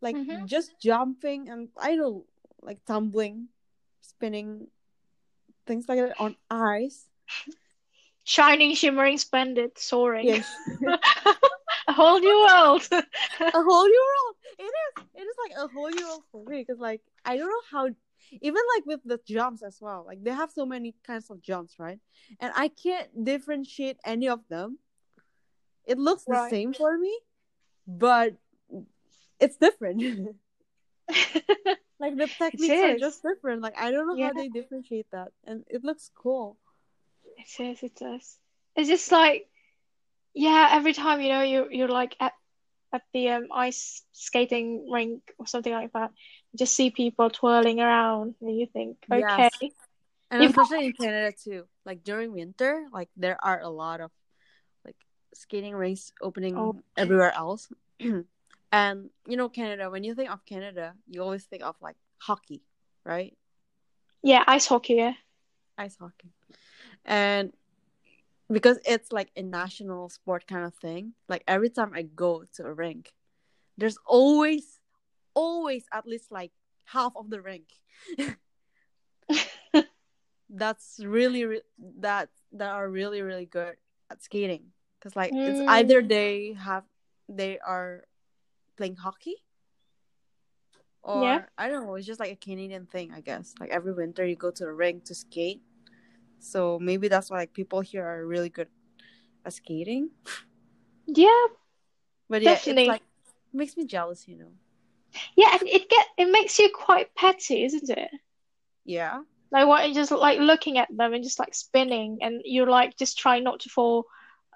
Like 0.02 0.16
Mhm. 0.16 0.46
just 0.48 0.72
jumping 0.82 1.50
and 1.50 1.70
I 1.78 1.96
don't 1.96 2.26
like 2.62 2.84
tumbling, 2.86 3.50
spinning, 4.02 4.68
things 5.66 5.88
like 5.88 6.00
that 6.00 6.20
on 6.20 6.36
ice. 6.50 7.08
Shining, 8.26 8.74
shimmering, 8.74 9.18
splendid, 9.18 9.78
soaring. 9.78 10.26
Yes. 10.28 10.56
A 11.88 11.92
whole 11.92 12.20
new 12.20 12.40
world. 12.48 12.88
a 12.92 13.04
whole 13.52 13.86
new 13.86 14.06
world. 14.08 14.36
It 14.58 14.64
is. 14.64 15.04
It 15.16 15.22
is 15.28 15.36
like 15.44 15.58
a 15.58 15.68
whole 15.68 15.90
new 15.90 16.06
world 16.08 16.24
for 16.32 16.46
me 16.46 16.60
because 16.62 16.80
like 16.80 17.02
I 17.26 17.36
don't 17.36 17.48
know 17.50 17.62
how. 17.70 17.90
Even 18.42 18.62
like 18.76 18.86
with 18.86 19.02
the 19.06 19.20
jumps 19.26 19.62
as 19.64 19.78
well, 19.82 20.04
like 20.06 20.24
they 20.24 20.32
have 20.32 20.52
so 20.52 20.66
many 20.66 20.96
kinds 21.06 21.30
of 21.30 21.42
jumps, 21.42 21.80
right? 21.80 22.00
And 22.40 22.52
I 22.56 22.68
can't 22.70 23.24
differentiate 23.26 23.98
any 24.06 24.28
of 24.30 24.42
them. 24.50 24.80
It 25.86 25.98
looks 26.00 26.24
the 26.24 26.38
same 26.50 26.74
for 26.74 26.98
me, 26.98 27.18
but 27.88 28.36
it's 29.40 29.58
different. 29.58 30.02
Like 32.00 32.18
the 32.18 32.28
techniques 32.28 32.82
are 32.84 32.98
just 32.98 33.24
different. 33.24 33.62
Like 33.62 33.80
I 33.80 33.92
don't 33.92 34.08
know 34.08 34.18
Yeah. 34.18 34.28
how 34.28 34.34
they 34.34 34.50
differentiate 34.50 35.08
that, 35.12 35.32
and 35.46 35.64
it 35.70 35.84
looks 35.86 36.12
cool. 36.14 36.58
It 37.38 37.62
is, 37.64 37.84
it 37.84 37.96
does. 37.96 38.38
It's 38.76 38.90
just 38.90 39.12
like, 39.12 39.48
yeah, 40.34 40.70
every 40.72 40.94
time 40.94 41.22
you 41.22 41.30
know 41.30 41.42
you 41.44 41.68
you're 41.72 41.88
like 41.88 42.16
at 42.20 42.34
at 42.92 43.04
the 43.14 43.30
um 43.30 43.48
ice 43.54 44.04
skating 44.12 44.90
rink 44.92 45.22
or 45.38 45.48
something 45.48 45.72
like 45.72 45.94
that, 45.94 46.12
just 46.56 46.76
see 46.76 46.92
people 46.92 47.30
twirling 47.30 47.80
around, 47.80 48.36
and 48.42 48.58
you 48.58 48.68
think, 48.68 48.98
okay, 49.12 49.22
Yes. 49.22 49.52
And 50.32 50.44
especially 50.44 50.88
in 50.88 50.94
Canada 50.94 51.32
too. 51.38 51.66
Like 51.86 52.04
during 52.04 52.32
winter, 52.34 52.88
like 52.92 53.10
there 53.16 53.38
are 53.44 53.62
a 53.62 53.70
lot 53.70 54.02
of 54.02 54.10
like 54.84 54.96
skating 55.36 55.76
rinks 55.76 56.12
opening 56.22 56.58
Oh. 56.58 56.82
everywhere 56.98 57.32
else. 57.32 57.72
and 58.72 59.10
you 59.28 59.38
know 59.38 59.50
Canada, 59.50 59.92
when 59.92 60.04
you 60.04 60.16
think 60.16 60.32
of 60.32 60.44
Canada, 60.46 60.96
you 61.08 61.22
always 61.22 61.44
think 61.46 61.62
of 61.62 61.76
like 61.82 61.98
hockey, 62.18 62.64
right? 63.06 63.38
yeah, 64.24 64.44
ice 64.48 64.66
hockey, 64.66 64.96
yeah. 64.96 65.14
Ice 65.78 65.98
hockey. 66.00 66.32
And 67.06 67.52
because 68.50 68.80
it's 68.86 69.12
like 69.12 69.30
a 69.36 69.44
national 69.44 70.10
sport 70.10 70.48
kind 70.48 70.66
of 70.66 70.74
thing, 70.76 71.14
like 71.28 71.44
every 71.48 71.70
time 71.70 71.92
I 71.94 72.04
go 72.04 72.46
to 72.56 72.64
a 72.66 72.74
rink, 72.74 73.12
there's 73.78 73.98
always 74.06 74.73
always 75.34 75.86
at 75.92 76.06
least 76.08 76.32
like 76.32 76.52
half 76.86 77.14
of 77.16 77.30
the 77.30 77.42
rink. 77.42 77.66
that's 80.50 81.00
really 81.04 81.46
re- 81.46 81.62
that 82.00 82.30
that 82.52 82.70
are 82.70 82.90
really 82.90 83.22
really 83.22 83.46
good 83.46 83.76
at 84.12 84.22
skating 84.24 84.72
because 85.00 85.16
like 85.16 85.32
it's 85.46 85.60
Mm. 85.60 85.68
either 85.68 86.02
they 86.02 86.54
have 86.60 86.84
they 87.28 87.58
are 87.60 88.04
playing 88.78 88.96
hockey 88.96 89.36
or 91.04 91.24
Yeah. 91.24 91.44
I 91.58 91.68
don't 91.70 91.86
know 91.86 91.96
it's 91.96 92.06
just 92.06 92.20
like 92.20 92.32
a 92.32 92.36
Canadian 92.36 92.86
thing 92.86 93.12
I 93.12 93.22
guess 93.22 93.54
like 93.60 93.70
every 93.72 93.94
winter 93.94 94.26
you 94.26 94.36
go 94.36 94.52
to 94.52 94.66
a 94.66 94.74
rink 94.74 95.06
to 95.06 95.16
skate 95.16 95.62
so 96.40 96.78
maybe 96.80 97.08
that's 97.08 97.30
why 97.32 97.38
like 97.38 97.54
people 97.54 97.82
here 97.82 98.06
are 98.06 98.26
really 98.26 98.50
good 98.50 98.68
at 99.46 99.54
skating 99.54 100.10
Yeah, 101.08 101.48
but 102.30 102.42
yeah 102.42 102.56
Definitely. 102.56 102.84
it's 102.84 102.90
like 102.90 103.02
makes 103.54 103.78
me 103.78 103.86
jealous 103.86 104.28
you 104.28 104.38
know 104.38 104.52
yeah, 105.36 105.58
and 105.60 105.68
it 105.68 105.90
get 105.90 106.08
it 106.18 106.32
makes 106.32 106.58
you 106.60 106.70
quite 106.74 107.14
petty, 107.16 107.64
isn't 107.64 107.90
it? 107.90 108.10
yeah 108.86 109.22
Like 109.52 109.68
what 109.68 109.88
you 109.88 109.94
just 109.94 110.12
like 110.12 110.40
looking 110.40 110.78
at 110.78 110.90
them 110.96 111.14
and 111.14 111.24
just 111.24 111.40
like 111.40 111.54
spinning, 111.54 112.20
and 112.22 112.42
you're 112.44 112.70
like 112.70 112.98
just 112.98 113.18
trying 113.18 113.44
not 113.44 113.62
to 113.62 113.70
fall 113.70 114.06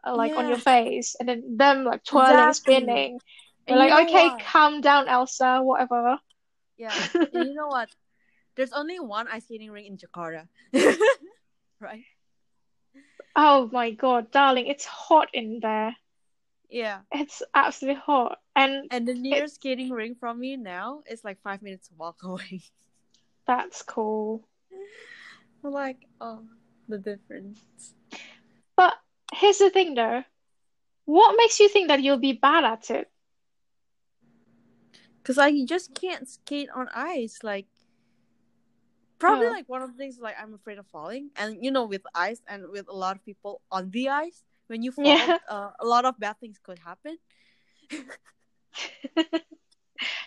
uh, 0.05 0.15
like 0.15 0.35
on 0.37 0.47
your 0.47 0.57
face, 0.57 1.15
and 1.19 1.27
then 1.29 1.57
them 1.57 1.83
like 1.83 2.03
twirling, 2.03 2.49
Exactly. 2.49 2.73
spinning. 2.75 3.19
And 3.67 3.75
You're 3.77 3.85
you 3.85 3.91
like, 3.91 4.07
okay, 4.07 4.27
what? 4.29 4.43
calm 4.45 4.81
down, 4.81 5.07
Elsa, 5.07 5.59
whatever. 5.61 6.17
Yeah, 6.77 6.93
you 7.33 7.53
know 7.53 7.67
what? 7.67 7.89
There's 8.55 8.71
only 8.71 8.99
one 8.99 9.27
ice 9.27 9.43
skating 9.45 9.71
rink 9.71 9.87
in 9.87 9.97
Jakarta, 9.97 10.47
right? 11.79 12.03
Oh 13.35 13.69
my 13.71 13.91
God, 13.91 14.31
darling, 14.31 14.67
it's 14.67 14.85
hot 14.85 15.29
in 15.33 15.59
there. 15.61 15.95
Yeah, 16.69 17.01
It's 17.11 17.41
absolutely 17.53 18.01
hot, 18.05 18.39
and 18.55 18.87
and 18.91 19.07
the 19.07 19.13
nearest 19.13 19.55
skating 19.55 19.89
rink 19.89 20.19
from 20.19 20.39
me 20.39 20.57
now 20.57 21.01
is 21.09 21.23
like 21.23 21.41
five 21.41 21.61
minutes 21.61 21.89
walk 21.97 22.23
away. 22.23 22.61
that's 23.47 23.81
cool. 23.83 24.43
I'm 25.63 25.71
like, 25.71 26.05
oh, 26.19 26.43
the 26.87 26.97
difference. 26.97 27.59
But 28.75 28.93
here's 29.33 29.57
the 29.59 29.69
thing, 29.69 29.95
though. 29.95 30.23
What 31.05 31.35
makes 31.37 31.59
you 31.59 31.69
think 31.69 31.87
that 31.87 32.01
you'll 32.03 32.17
be 32.19 32.33
bad 32.33 32.63
at 32.65 32.89
it? 32.91 33.09
Cause 35.23 35.37
I 35.37 35.51
just 35.65 35.93
can't 35.93 36.27
skate 36.27 36.69
on 36.73 36.87
ice. 36.93 37.39
Like, 37.43 37.67
probably 39.19 39.47
Oh. 39.47 39.51
like 39.51 39.67
one 39.67 39.81
of 39.81 39.91
the 39.91 39.97
things 39.97 40.19
like 40.19 40.35
I'm 40.39 40.53
afraid 40.53 40.77
of 40.79 40.87
falling, 40.87 41.31
and 41.35 41.63
you 41.63 41.71
know, 41.71 41.85
with 41.85 42.03
ice 42.15 42.41
and 42.47 42.69
with 42.69 42.87
a 42.87 42.95
lot 42.95 43.15
of 43.15 43.25
people 43.25 43.61
on 43.71 43.91
the 43.91 44.07
ice, 44.09 44.43
when 44.67 44.81
you 44.83 44.91
fall, 44.91 45.05
Yeah. 45.05 45.37
uh, 45.49 45.71
a 45.79 45.85
lot 45.85 46.05
of 46.05 46.19
bad 46.19 46.39
things 46.39 46.59
could 46.61 46.79
happen. 46.79 47.17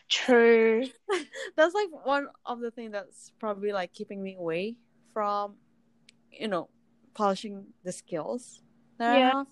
True. 0.08 0.84
that's 1.56 1.74
like 1.74 1.88
one 2.04 2.28
of 2.46 2.60
the 2.60 2.70
things 2.70 2.92
that's 2.92 3.32
probably 3.38 3.72
like 3.72 3.92
keeping 3.92 4.22
me 4.22 4.34
away 4.36 4.76
from 5.12 5.54
you 6.32 6.48
know 6.48 6.68
polishing 7.14 7.66
the 7.84 7.92
skills 7.92 8.62
that 8.98 9.16
Yeah. 9.16 9.32
I 9.34 9.36
have. 9.38 9.46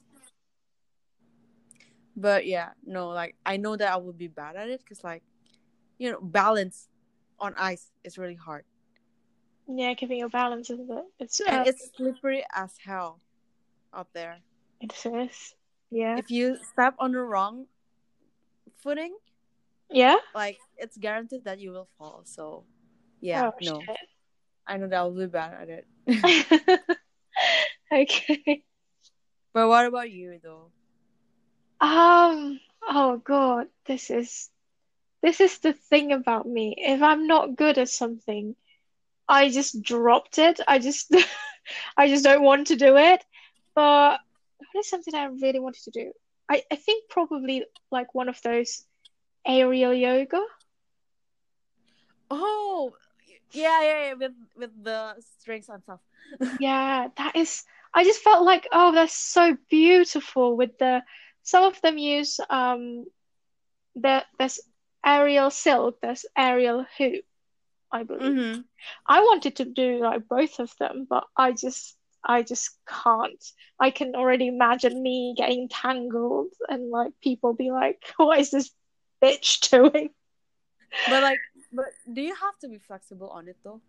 But 2.16 2.46
yeah, 2.46 2.70
no, 2.84 3.08
like 3.10 3.36
I 3.46 3.56
know 3.56 3.76
that 3.76 3.92
I 3.92 3.96
would 3.96 4.18
be 4.18 4.28
bad 4.28 4.56
at 4.56 4.68
it 4.68 4.80
because 4.80 5.04
like 5.04 5.22
you 5.98 6.10
know 6.10 6.20
balance 6.20 6.88
on 7.38 7.54
ice 7.56 7.92
is 8.04 8.18
really 8.18 8.34
hard 8.34 8.64
Yeah, 9.68 9.94
keeping 9.94 10.18
your 10.18 10.28
balance, 10.30 10.70
isn't 10.70 10.90
it? 10.90 11.04
It's 11.20 11.40
and 11.46 11.62
uh, 11.62 11.64
it's 11.66 11.90
slippery 11.96 12.44
as 12.54 12.76
hell 12.84 13.20
out 13.94 14.08
there. 14.12 14.38
It 14.80 14.94
is. 15.06 15.54
Yeah. 15.90 16.18
If 16.18 16.30
you 16.30 16.56
step 16.72 16.94
on 16.98 17.12
the 17.12 17.20
wrong 17.20 17.66
footing, 18.82 19.16
Yeah? 19.90 20.16
like 20.34 20.58
it's 20.76 20.96
guaranteed 20.96 21.44
that 21.44 21.58
you 21.60 21.72
will 21.72 21.88
fall. 21.98 22.22
So 22.24 22.64
yeah, 23.20 23.48
Oh, 23.48 23.52
no, 23.60 23.80
shit. 23.80 23.96
I 24.66 24.76
know 24.76 24.88
that 24.88 24.98
I 25.00 25.02
will 25.04 25.16
be 25.16 25.26
bad 25.26 25.54
at 25.54 25.68
it. 25.68 26.80
Okay. 27.92 28.62
but 29.54 29.68
what 29.68 29.86
about 29.86 30.10
you 30.10 30.38
though? 30.42 30.70
Um, 31.80 32.60
oh 32.86 33.16
God, 33.24 33.68
this 33.86 34.10
is 34.10 34.50
this 35.22 35.40
is 35.40 35.58
the 35.60 35.72
thing 35.72 36.12
about 36.12 36.46
me. 36.46 36.74
If 36.76 37.02
I'm 37.02 37.26
not 37.26 37.56
good 37.56 37.78
at 37.78 37.88
something, 37.88 38.54
I 39.28 39.48
just 39.50 39.80
dropped 39.82 40.38
it. 40.38 40.60
I 40.68 40.78
just 40.80 41.14
I 41.96 42.08
just 42.08 42.24
don't 42.24 42.42
want 42.42 42.66
to 42.68 42.76
do 42.76 42.96
it. 42.96 43.24
But 43.74 44.20
what 44.58 44.80
is 44.80 44.88
something 44.88 45.14
I 45.14 45.26
really 45.26 45.60
wanted 45.60 45.82
to 45.84 45.90
do? 45.90 46.12
I, 46.50 46.62
I 46.70 46.76
think 46.76 47.08
probably 47.10 47.64
like 47.90 48.14
one 48.14 48.28
of 48.28 48.40
those 48.42 48.84
aerial 49.46 49.92
yoga. 49.92 50.40
Oh, 52.30 52.94
yeah, 53.52 53.82
yeah, 53.82 54.04
yeah, 54.08 54.14
with 54.14 54.32
with 54.56 54.84
the 54.84 55.14
strings 55.40 55.68
and 55.68 55.82
stuff. 55.82 56.00
Yeah, 56.60 57.08
that 57.16 57.36
is. 57.36 57.64
I 57.94 58.04
just 58.04 58.20
felt 58.20 58.44
like, 58.44 58.68
oh, 58.72 58.92
that's 58.92 59.14
so 59.14 59.56
beautiful 59.70 60.56
with 60.56 60.76
the. 60.78 61.02
Some 61.42 61.64
of 61.64 61.80
them 61.80 61.96
use 61.96 62.38
um, 62.50 63.06
the 63.96 64.24
there's 64.38 64.60
aerial 65.04 65.50
silk, 65.50 65.98
there's 66.02 66.26
aerial 66.36 66.84
hoop, 66.98 67.24
I 67.90 68.02
believe. 68.02 68.32
Mm-hmm. 68.32 68.60
I 69.06 69.20
wanted 69.20 69.56
to 69.56 69.64
do 69.64 70.00
like 70.02 70.28
both 70.28 70.58
of 70.58 70.70
them, 70.78 71.06
but 71.08 71.24
I 71.36 71.52
just 71.52 71.97
I 72.28 72.42
just 72.42 72.76
can't. 72.86 73.42
I 73.80 73.90
can 73.90 74.14
already 74.14 74.48
imagine 74.48 75.02
me 75.02 75.34
getting 75.36 75.68
tangled 75.68 76.52
and 76.68 76.90
like 76.90 77.12
people 77.22 77.54
be 77.54 77.70
like, 77.70 78.04
what 78.18 78.38
is 78.38 78.50
this 78.50 78.70
bitch 79.22 79.70
doing? 79.70 80.10
But 81.08 81.22
like, 81.22 81.38
but 81.72 81.86
do 82.12 82.20
you 82.20 82.34
have 82.34 82.58
to 82.60 82.68
be 82.68 82.78
flexible 82.78 83.30
on 83.30 83.48
it 83.48 83.56
though, 83.64 83.80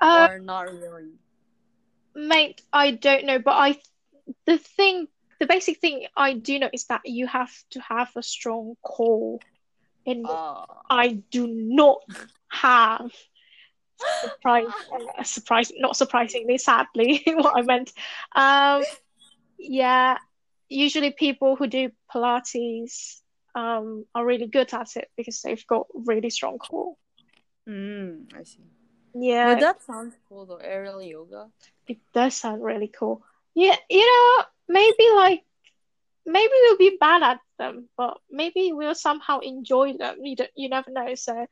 Uh, 0.00 0.28
or 0.30 0.38
not 0.38 0.72
really? 0.72 1.12
Mate, 2.14 2.62
I 2.72 2.90
don't 2.92 3.26
know, 3.26 3.38
but 3.38 3.52
I 3.52 3.80
the 4.44 4.58
thing 4.58 5.06
the 5.38 5.46
basic 5.46 5.80
thing 5.80 6.06
I 6.16 6.32
do 6.32 6.58
know 6.58 6.70
is 6.72 6.86
that 6.86 7.02
you 7.04 7.26
have 7.26 7.52
to 7.70 7.80
have 7.80 8.10
a 8.16 8.22
strong 8.22 8.74
core 8.82 9.38
in 10.04 10.24
Oh. 10.26 10.64
I 10.88 11.22
do 11.30 11.46
not 11.46 12.02
have 12.48 13.12
surprise 13.96 14.64
uh, 15.18 15.22
surprise 15.22 15.72
not 15.76 15.96
surprisingly 15.96 16.58
sadly 16.58 17.22
what 17.26 17.56
I 17.56 17.62
meant 17.62 17.92
um 18.34 18.84
yeah 19.58 20.18
usually 20.68 21.10
people 21.12 21.56
who 21.56 21.66
do 21.66 21.90
Pilates 22.12 23.20
um 23.54 24.04
are 24.14 24.24
really 24.24 24.46
good 24.46 24.72
at 24.74 24.96
it 24.96 25.08
because 25.16 25.40
they've 25.42 25.66
got 25.66 25.86
really 25.94 26.30
strong 26.30 26.58
core 26.58 26.94
Mm, 27.68 28.32
I 28.32 28.44
see. 28.44 28.62
yeah 29.14 29.54
But 29.54 29.60
that 29.60 29.82
sounds 29.82 30.14
cool 30.28 30.46
though, 30.46 30.56
aerial 30.62 31.02
yoga. 31.02 31.48
It 31.88 31.98
does 32.14 32.36
sound 32.36 32.62
really 32.62 32.88
cool. 32.88 33.24
Yeah, 33.54 33.74
you 33.90 34.06
know, 34.06 34.44
maybe 34.68 35.10
like 35.16 35.42
maybe 36.24 36.52
we'll 36.52 36.76
be 36.78 36.96
bad 37.00 37.22
at 37.22 37.40
them, 37.58 37.88
but 37.96 38.18
maybe 38.30 38.72
we'll 38.72 38.94
somehow 38.94 39.40
enjoy 39.40 39.94
them. 39.94 40.24
You 40.24 40.36
don't, 40.36 40.50
you 40.54 40.68
never 40.68 40.90
know. 40.90 41.14
So 41.14 41.46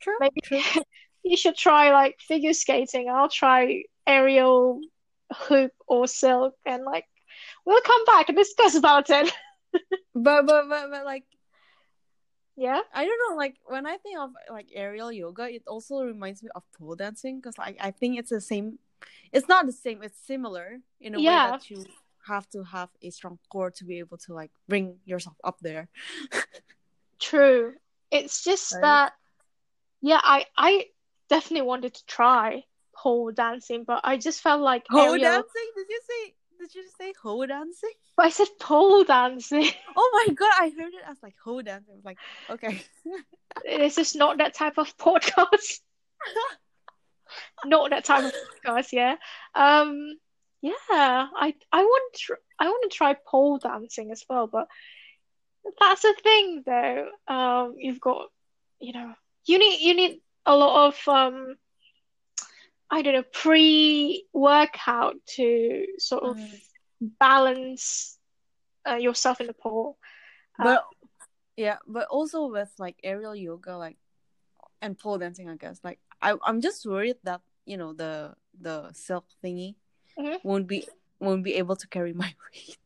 True. 0.00 0.16
maybe 0.20 0.40
True. 0.44 0.60
you 1.22 1.36
should 1.36 1.56
try 1.56 1.90
like 1.92 2.18
figure 2.20 2.52
skating. 2.52 3.08
I'll 3.08 3.28
try 3.28 3.84
aerial 4.06 4.80
hoop 5.34 5.72
or 5.86 6.06
silk, 6.06 6.54
and 6.66 6.84
like 6.84 7.06
we'll 7.64 7.80
come 7.82 8.04
back 8.04 8.28
and 8.28 8.36
discuss 8.36 8.74
about 8.74 9.10
it. 9.10 9.32
But 10.14 10.46
but 10.46 10.68
but 10.68 10.90
but 10.90 11.04
like 11.06 11.24
Yeah. 12.56 12.80
I 12.92 13.04
don't 13.06 13.18
know, 13.30 13.36
like 13.36 13.56
when 13.64 13.86
I 13.86 13.96
think 13.96 14.18
of 14.18 14.30
like 14.50 14.68
aerial 14.74 15.10
yoga, 15.10 15.48
it 15.48 15.62
also 15.66 16.02
reminds 16.04 16.42
me 16.42 16.50
of 16.54 16.62
pole 16.78 16.94
dancing 16.96 17.36
because 17.40 17.56
like 17.56 17.76
I 17.80 17.90
think 17.92 18.18
it's 18.18 18.30
the 18.30 18.40
same. 18.40 18.78
It's 19.32 19.48
not 19.48 19.64
the 19.66 19.72
same. 19.72 20.02
It's 20.02 20.18
similar 20.26 20.78
in 21.00 21.14
a 21.14 21.18
way 21.18 21.24
Yeah. 21.24 21.50
that 21.50 21.70
you 21.70 21.84
have 22.26 22.46
to 22.50 22.62
have 22.62 22.90
a 23.00 23.10
strong 23.10 23.38
core 23.48 23.70
to 23.70 23.84
be 23.84 23.98
able 23.98 24.18
to 24.18 24.34
like 24.34 24.50
bring 24.68 24.98
yourself 25.06 25.36
up 25.42 25.58
there. 25.60 25.88
True. 27.18 27.74
It's 28.10 28.44
just 28.44 28.74
Right. 28.74 28.82
that 28.82 29.12
yeah, 30.02 30.20
I 30.22 30.44
I 30.56 30.86
definitely 31.32 31.66
wanted 31.66 31.94
to 31.94 32.04
try 32.06 32.64
pole 32.94 33.32
dancing, 33.32 33.84
but 33.84 34.00
I 34.04 34.16
just 34.18 34.40
felt 34.42 34.60
like 34.60 34.84
Hoe 34.88 35.12
Ariel. 35.14 35.18
dancing? 35.18 35.68
Did 35.76 35.86
you 35.88 36.00
say? 36.10 36.34
Did 36.60 36.74
you 36.74 36.84
say 36.98 37.12
pole 37.20 37.46
dancing? 37.46 37.96
But 38.16 38.26
I 38.26 38.30
said 38.30 38.48
pole 38.60 39.04
dancing. 39.04 39.68
Oh 39.96 40.08
my 40.18 40.34
god! 40.34 40.52
I 40.64 40.68
heard 40.78 40.92
it 41.00 41.04
as 41.08 41.18
like 41.22 41.34
hoe 41.42 41.62
dancing. 41.62 41.94
I 41.94 41.96
was 41.96 42.04
like, 42.04 42.18
okay. 42.50 42.82
This 43.64 43.98
is 43.98 44.14
not 44.14 44.38
that 44.38 44.54
type 44.54 44.78
of 44.78 44.96
podcast. 44.98 45.80
not 47.64 47.90
that 47.90 48.04
type 48.04 48.24
of 48.24 48.32
podcast. 48.32 48.92
Yeah. 48.92 49.16
Um. 49.54 50.18
Yeah. 50.60 50.76
I 51.46 51.54
I 51.72 51.82
want 51.92 52.14
to 52.14 52.36
I 52.58 52.66
want 52.68 52.82
to 52.90 52.96
try 52.96 53.16
pole 53.26 53.58
dancing 53.58 54.12
as 54.12 54.24
well, 54.28 54.46
but 54.46 54.66
that's 55.80 56.02
the 56.02 56.14
thing 56.22 56.62
though. 56.66 57.08
Um. 57.28 57.74
You've 57.78 58.00
got 58.00 58.28
you 58.80 58.92
know 58.92 59.14
you 59.46 59.58
need 59.58 59.80
you 59.80 59.94
need 59.94 60.20
a 60.46 60.56
lot 60.56 60.88
of 60.88 61.08
um. 61.08 61.56
I 62.90 63.00
don't 63.00 63.14
know 63.14 63.24
pre-workout 63.32 65.16
to 65.36 65.86
sort 65.98 66.24
of 66.24 66.36
Mm. 66.36 66.60
balance 67.18 68.18
uh, 68.86 68.96
yourself 68.96 69.40
in 69.40 69.46
the 69.46 69.54
pole. 69.54 69.96
Uh, 70.58 70.64
But 70.64 70.84
yeah, 71.56 71.78
but 71.86 72.06
also 72.08 72.46
with 72.52 72.70
like 72.78 72.96
aerial 73.02 73.34
yoga, 73.34 73.78
like 73.78 73.96
and 74.82 74.98
pole 74.98 75.16
dancing, 75.18 75.48
I 75.48 75.56
guess. 75.56 75.80
Like 75.82 76.00
I, 76.20 76.36
I'm 76.44 76.60
just 76.60 76.84
worried 76.84 77.16
that 77.24 77.40
you 77.64 77.78
know 77.78 77.94
the 77.94 78.34
the 78.60 78.92
silk 78.92 79.24
thingy 79.42 79.76
Mhm. 80.18 80.38
won't 80.44 80.66
be 80.68 80.86
won't 81.18 81.44
be 81.44 81.54
able 81.54 81.76
to 81.76 81.88
carry 81.88 82.12
my 82.22 82.34
weight. 82.52 82.76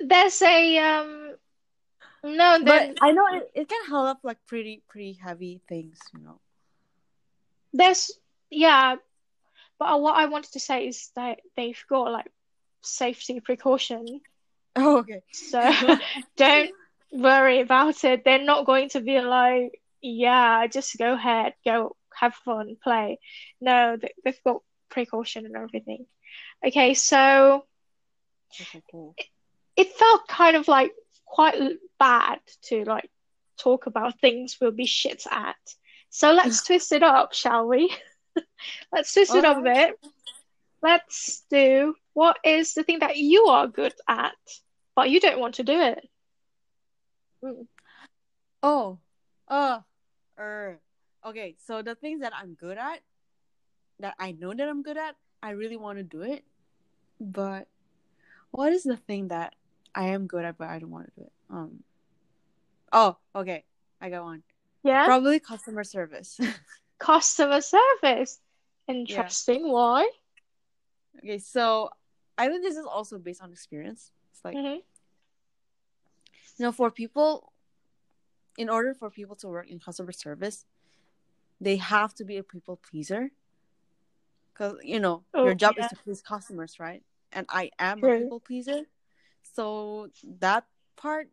There's 0.00 0.42
a 0.42 0.78
um. 0.78 1.36
No, 2.24 2.58
But 2.64 2.96
I 3.00 3.12
know 3.12 3.26
it, 3.32 3.50
it 3.54 3.68
can 3.68 3.88
hold 3.88 4.08
up 4.08 4.20
like 4.24 4.38
pretty 4.46 4.82
pretty 4.88 5.12
heavy 5.14 5.60
things, 5.68 5.98
you 6.12 6.20
know. 6.20 6.40
there's 7.72 8.10
yeah, 8.50 8.96
but 9.78 10.00
what 10.00 10.16
I 10.16 10.26
wanted 10.26 10.52
to 10.52 10.60
say 10.60 10.88
is 10.88 11.10
that 11.16 11.38
they've 11.56 11.82
got 11.88 12.10
like 12.12 12.30
safety 12.82 13.40
precaution, 13.40 14.20
Oh, 14.76 14.98
okay. 14.98 15.22
so 15.32 15.60
don't 16.36 16.70
worry 17.12 17.60
about 17.60 18.04
it. 18.04 18.24
They're 18.24 18.42
not 18.44 18.66
going 18.66 18.88
to 18.90 19.00
be 19.00 19.20
like, 19.20 19.80
yeah, 20.00 20.66
just 20.66 20.96
go 20.98 21.14
ahead, 21.14 21.54
go 21.64 21.96
have 22.14 22.34
fun, 22.34 22.76
play. 22.82 23.18
No, 23.60 23.96
they, 24.00 24.12
they've 24.24 24.42
got 24.44 24.62
precaution 24.90 25.46
and 25.46 25.56
everything. 25.56 26.06
Okay, 26.66 26.94
so 26.94 27.64
Okay, 28.60 28.82
cool. 28.90 29.14
it 29.76 29.92
felt 29.92 30.26
kind 30.28 30.56
of 30.56 30.68
like 30.68 30.92
quite 31.28 31.78
bad 31.98 32.40
to 32.62 32.84
like 32.84 33.10
talk 33.58 33.86
about 33.86 34.20
things 34.20 34.56
we'll 34.60 34.70
be 34.70 34.86
shit 34.86 35.24
at. 35.30 35.56
So 36.10 36.32
let's 36.32 36.62
twist 36.66 36.92
it 36.92 37.02
up, 37.02 37.32
shall 37.32 37.68
we? 37.68 37.94
Let's 38.92 39.12
twist 39.12 39.34
it 39.34 39.44
up 39.44 39.58
a 39.58 39.62
bit. 39.62 39.94
Let's 40.82 41.44
do 41.50 41.94
what 42.12 42.38
is 42.44 42.74
the 42.74 42.84
thing 42.84 43.00
that 43.00 43.16
you 43.16 43.46
are 43.46 43.66
good 43.66 43.94
at, 44.08 44.32
but 44.94 45.10
you 45.10 45.20
don't 45.20 45.40
want 45.40 45.56
to 45.56 45.64
do 45.64 45.80
it. 45.80 46.08
Mm. 47.42 47.66
Oh, 48.62 48.98
uh, 49.48 49.80
er. 50.38 50.80
Okay, 51.26 51.56
so 51.66 51.82
the 51.82 51.94
things 51.94 52.20
that 52.20 52.32
I'm 52.34 52.54
good 52.54 52.78
at, 52.78 53.00
that 54.00 54.14
I 54.18 54.32
know 54.32 54.54
that 54.54 54.68
I'm 54.68 54.82
good 54.82 54.96
at, 54.96 55.16
I 55.42 55.50
really 55.50 55.76
want 55.76 55.98
to 55.98 56.04
do 56.04 56.22
it. 56.22 56.44
But 57.20 57.66
what 58.50 58.72
is 58.72 58.84
the 58.84 58.96
thing 58.96 59.28
that 59.28 59.54
I 59.98 60.10
am 60.10 60.28
good 60.28 60.44
at 60.44 60.56
but 60.56 60.68
I 60.68 60.78
don't 60.78 60.90
want 60.90 61.06
to 61.06 61.12
do 61.20 61.26
it? 61.26 61.32
Um. 61.50 61.82
Oh, 62.92 63.16
okay. 63.34 63.64
I 64.00 64.10
got 64.10 64.22
one. 64.22 64.44
Yeah, 64.84 65.04
Probably 65.04 65.40
customer 65.40 65.82
service. 65.82 66.38
customer 67.00 67.60
service. 67.60 68.38
Interesting. 68.86 69.68
Why? 69.68 70.08
okay, 71.18 71.38
so 71.38 71.90
I 72.38 72.46
think 72.46 72.62
this 72.62 72.76
is 72.76 72.86
also 72.86 73.18
based 73.18 73.42
on 73.42 73.50
experience. 73.50 74.12
It's 74.30 74.44
like 74.44 74.56
Mhm. 74.56 74.76
you 74.76 76.64
know, 76.64 76.70
for 76.70 76.92
people, 76.92 77.52
in 78.56 78.70
order 78.70 78.94
for 78.94 79.10
people 79.10 79.34
to 79.36 79.48
work 79.48 79.68
in 79.68 79.80
customer 79.80 80.12
service, 80.12 80.64
they 81.60 81.76
have 81.76 82.14
to 82.14 82.24
be 82.24 82.36
a 82.36 82.44
people 82.44 82.76
pleaser. 82.76 83.32
Because, 84.52 84.78
you 84.82 85.00
know, 85.00 85.24
Oh, 85.34 85.44
your 85.44 85.54
job 85.54 85.74
yeah. 85.76 85.86
is 85.86 85.90
to 85.90 85.96
please 85.96 86.22
customers, 86.22 86.78
right? 86.78 87.02
And 87.32 87.46
I 87.48 87.70
am 87.80 87.98
True. 87.98 88.14
a 88.14 88.18
people 88.22 88.40
pleaser. 88.40 88.86
So 89.54 90.10
that 90.40 90.64
part 90.96 91.28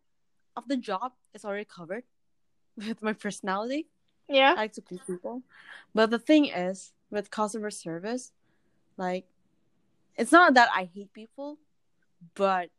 of 0.56 0.68
the 0.68 0.76
job 0.76 1.12
is 1.34 1.44
already 1.44 1.64
covered 1.64 2.04
with 2.76 3.02
my 3.02 3.12
personality. 3.12 3.86
Yeah. 4.28 4.52
I 4.52 4.54
like 4.54 4.72
to 4.74 4.82
please 4.82 5.00
people. 5.06 5.42
But 5.94 6.10
the 6.10 6.18
thing 6.18 6.46
is, 6.46 6.92
with 7.10 7.30
customer 7.30 7.70
service, 7.70 8.32
like, 8.96 9.26
it's 10.16 10.32
not 10.32 10.54
that 10.54 10.68
I 10.74 10.88
hate 10.92 11.12
people, 11.12 11.58
but 12.34 12.70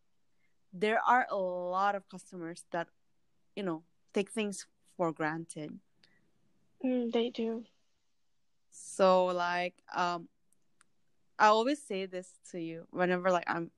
there 0.73 1.00
are 1.00 1.28
a 1.30 1.38
lot 1.38 1.95
of 1.95 2.10
customers 2.10 2.65
that, 2.71 2.88
you 3.56 3.63
know, 3.63 3.84
take 4.13 4.32
things 4.32 4.65
for 4.97 5.12
granted. 5.12 5.80
Mm, 6.84 7.12
they 7.12 7.30
do. 7.30 7.63
So, 8.69 9.28
like, 9.28 9.76
um, 9.95 10.28
I 11.39 11.47
always 11.47 11.82
say 11.82 12.06
this 12.06 12.30
to 12.52 12.60
you 12.60 12.88
whenever, 12.91 13.32
like, 13.32 13.45
I'm, 13.47 13.71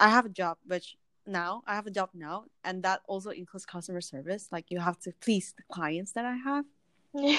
I 0.00 0.08
have 0.08 0.26
a 0.26 0.30
job, 0.30 0.58
which 0.66 0.96
now 1.26 1.62
I 1.66 1.74
have 1.74 1.86
a 1.86 1.90
job 1.90 2.10
now, 2.14 2.46
and 2.64 2.82
that 2.82 3.02
also 3.06 3.30
includes 3.30 3.66
customer 3.66 4.00
service. 4.00 4.48
Like, 4.50 4.70
you 4.70 4.80
have 4.80 4.98
to 5.00 5.12
please 5.20 5.54
the 5.56 5.62
clients 5.72 6.12
that 6.12 6.24
I 6.24 6.34
have. 6.36 6.64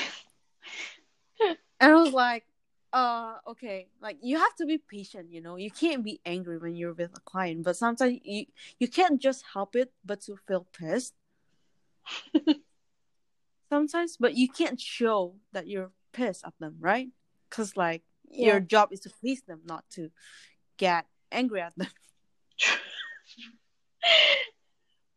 And 1.81 1.91
I 1.91 1.95
was 1.95 2.13
like, 2.13 2.45
uh, 2.93 3.37
okay, 3.47 3.87
like 4.01 4.17
you 4.21 4.37
have 4.37 4.55
to 4.57 4.67
be 4.67 4.77
patient, 4.77 5.31
you 5.31 5.41
know. 5.41 5.55
You 5.55 5.71
can't 5.71 6.03
be 6.03 6.21
angry 6.25 6.59
when 6.59 6.75
you're 6.75 6.93
with 6.93 7.17
a 7.17 7.21
client, 7.21 7.63
but 7.63 7.75
sometimes 7.75 8.19
you 8.23 8.45
you 8.79 8.87
can't 8.87 9.19
just 9.19 9.43
help 9.53 9.75
it 9.75 9.91
but 10.05 10.21
to 10.21 10.37
feel 10.47 10.67
pissed. 10.77 11.15
sometimes, 13.69 14.17
but 14.17 14.35
you 14.35 14.47
can't 14.47 14.79
show 14.79 15.35
that 15.53 15.67
you're 15.67 15.91
pissed 16.11 16.45
at 16.45 16.53
them, 16.59 16.75
right? 16.79 17.09
Cuz 17.49 17.75
like 17.75 18.03
Yeah. 18.29 18.45
your 18.51 18.59
job 18.59 18.93
is 18.93 18.99
to 19.01 19.09
please 19.09 19.41
them, 19.41 19.61
not 19.65 19.89
to 19.97 20.11
get 20.77 21.07
angry 21.31 21.61
at 21.61 21.75
them. 21.75 21.89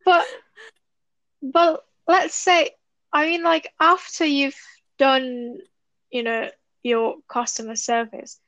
But 0.04 0.26
but 1.42 1.84
let's 2.06 2.34
say 2.34 2.70
I 3.12 3.26
mean 3.26 3.42
like 3.42 3.72
after 3.80 4.24
you've 4.24 4.60
done, 4.98 5.58
you 6.10 6.22
know, 6.22 6.50
your 6.82 7.16
customer 7.28 7.76
service, 7.76 8.40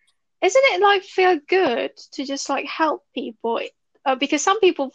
isn't 0.43 0.65
it 0.67 0.81
like 0.81 1.03
feel 1.03 1.39
good 1.49 1.97
to 2.13 2.25
just 2.25 2.49
like 2.49 2.67
help 2.67 3.05
people? 3.15 3.61
Uh, 4.05 4.15
because 4.17 4.43
some 4.43 4.61
people, 4.61 4.93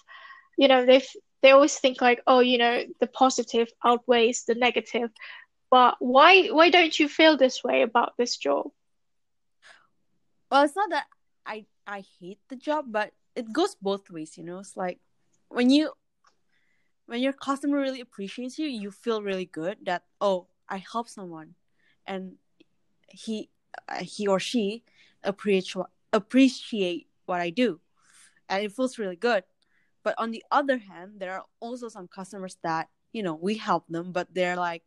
you 0.58 0.68
know, 0.68 0.86
they 0.86 1.02
they 1.42 1.52
always 1.52 1.78
think 1.78 2.02
like, 2.02 2.22
oh, 2.28 2.40
you 2.40 2.58
know, 2.58 2.84
the 3.00 3.08
positive 3.08 3.68
outweighs 3.84 4.44
the 4.46 4.56
negative. 4.56 5.10
But 5.72 5.96
why 6.00 6.48
why 6.48 6.70
don't 6.70 6.98
you 7.00 7.08
feel 7.08 7.38
this 7.38 7.64
way 7.64 7.82
about 7.82 8.14
this 8.18 8.38
job? 8.38 8.72
Well, 10.52 10.64
it's 10.64 10.76
not 10.76 10.90
that 10.92 11.06
I 11.46 11.66
I 11.88 12.04
hate 12.20 12.40
the 12.50 12.56
job, 12.56 12.86
but 12.90 13.12
it 13.36 13.52
goes 13.52 13.76
both 13.76 14.10
ways, 14.10 14.38
you 14.38 14.44
know. 14.44 14.60
It's 14.60 14.78
like 14.78 15.00
when 15.50 15.70
you 15.70 15.92
when 17.06 17.22
your 17.22 17.34
customer 17.34 17.78
really 17.78 18.02
appreciates 18.02 18.58
you, 18.58 18.68
you 18.68 18.92
feel 18.92 19.22
really 19.22 19.46
good 19.46 19.78
that 19.86 20.04
oh, 20.20 20.48
I 20.70 20.84
helped 20.92 21.10
someone, 21.10 21.56
and 22.06 22.36
he 23.10 23.50
uh, 23.90 24.04
he 24.04 24.28
or 24.28 24.40
she 24.40 24.84
appreciate 25.24 25.86
appreciate 26.14 27.08
what 27.26 27.42
I 27.42 27.50
do, 27.50 27.80
and 28.50 28.64
it 28.64 28.72
feels 28.72 28.98
really 28.98 29.16
good. 29.16 29.44
But 30.04 30.16
on 30.18 30.32
the 30.32 30.44
other 30.52 30.78
hand, 30.78 31.20
there 31.20 31.34
are 31.34 31.46
also 31.60 31.90
some 31.90 32.08
customers 32.08 32.58
that 32.64 32.90
you 33.12 33.24
know 33.24 33.36
we 33.36 33.56
help 33.56 33.88
them, 33.88 34.12
but 34.12 34.34
they're 34.34 34.56
like, 34.56 34.84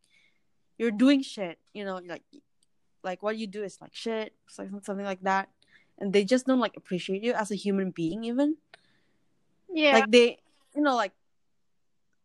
you're 0.78 0.90
doing 0.90 1.22
shit, 1.22 1.58
you 1.72 1.84
know, 1.84 2.00
like 2.04 2.22
like 3.02 3.22
what 3.22 3.36
you 3.36 3.46
do 3.46 3.62
is 3.62 3.78
like 3.80 3.94
shit, 3.94 4.34
something 4.48 5.04
like 5.04 5.20
that, 5.22 5.50
and 5.98 6.12
they 6.12 6.24
just 6.24 6.46
don't 6.46 6.60
like 6.60 6.76
appreciate 6.76 7.22
you 7.22 7.32
as 7.32 7.50
a 7.50 7.54
human 7.56 7.90
being 7.90 8.24
even 8.24 8.56
Yeah. 9.72 9.92
like 9.94 10.10
they 10.10 10.38
you 10.74 10.82
know 10.82 10.96
like 10.96 11.12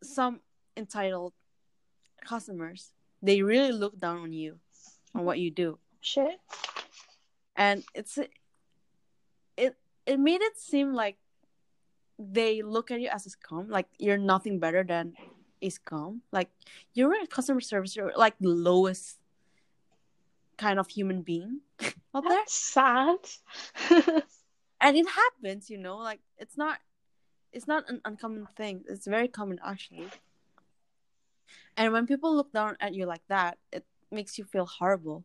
some 0.03 0.39
entitled 0.77 1.33
customers 2.25 2.91
they 3.21 3.41
really 3.41 3.71
look 3.71 3.97
down 3.99 4.17
on 4.17 4.33
you 4.33 4.59
on 5.15 5.25
what 5.25 5.39
you 5.39 5.51
do 5.51 5.77
Shit. 6.01 6.39
and 7.55 7.83
it's 7.93 8.17
it 9.57 9.75
it 10.05 10.19
made 10.19 10.41
it 10.41 10.57
seem 10.57 10.93
like 10.93 11.17
they 12.17 12.61
look 12.61 12.91
at 12.91 12.99
you 12.99 13.09
as 13.09 13.25
a 13.25 13.29
scum 13.29 13.69
like 13.69 13.87
you're 13.97 14.17
nothing 14.17 14.59
better 14.59 14.83
than 14.83 15.13
a 15.61 15.69
scum 15.69 16.21
like 16.31 16.49
you're 16.93 17.13
a 17.21 17.27
customer 17.27 17.59
service 17.61 17.95
you're 17.95 18.13
like 18.15 18.35
the 18.39 18.49
lowest 18.49 19.18
kind 20.59 20.79
of 20.79 20.87
human 20.87 21.21
being 21.23 21.61
out 22.15 22.23
there 22.27 22.37
That's 22.37 22.53
sad. 22.53 23.17
and 24.81 24.97
it 24.97 25.07
happens 25.07 25.69
you 25.69 25.77
know 25.77 25.97
like 25.97 26.19
it's 26.37 26.57
not 26.57 26.77
it's 27.51 27.67
not 27.67 27.89
an 27.89 28.01
uncommon 28.05 28.47
thing 28.55 28.83
it's 28.87 29.07
very 29.07 29.27
common 29.27 29.59
actually 29.63 30.09
And 31.79 31.93
when 31.93 32.07
people 32.07 32.35
look 32.35 32.51
down 32.51 32.75
at 32.81 32.93
you 32.93 33.05
like 33.05 33.23
that, 33.29 33.57
it 33.71 33.85
makes 34.11 34.37
you 34.37 34.43
feel 34.43 34.65
horrible. 34.65 35.23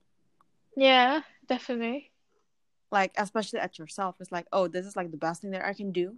Yeah, 0.77 1.23
definitely. 1.49 2.12
Like 2.92 3.12
especially 3.16 3.59
at 3.59 3.79
yourself. 3.79 4.14
It's 4.20 4.31
like, 4.31 4.47
oh, 4.53 4.68
this 4.68 4.87
is 4.87 4.94
like 4.94 5.11
the 5.11 5.16
best 5.16 5.42
thing 5.42 5.51
that 5.51 5.64
I 5.64 5.75
can 5.75 5.90
do. 5.90 6.14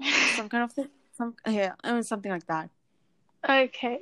Some 0.36 0.48
kind 0.48 0.64
of 0.64 0.72
thing. 0.72 0.88
Some 1.12 1.34
yeah, 1.46 1.74
I 1.84 1.92
mean 1.92 2.02
something 2.02 2.32
like 2.32 2.46
that. 2.46 2.70
Okay. 3.48 4.00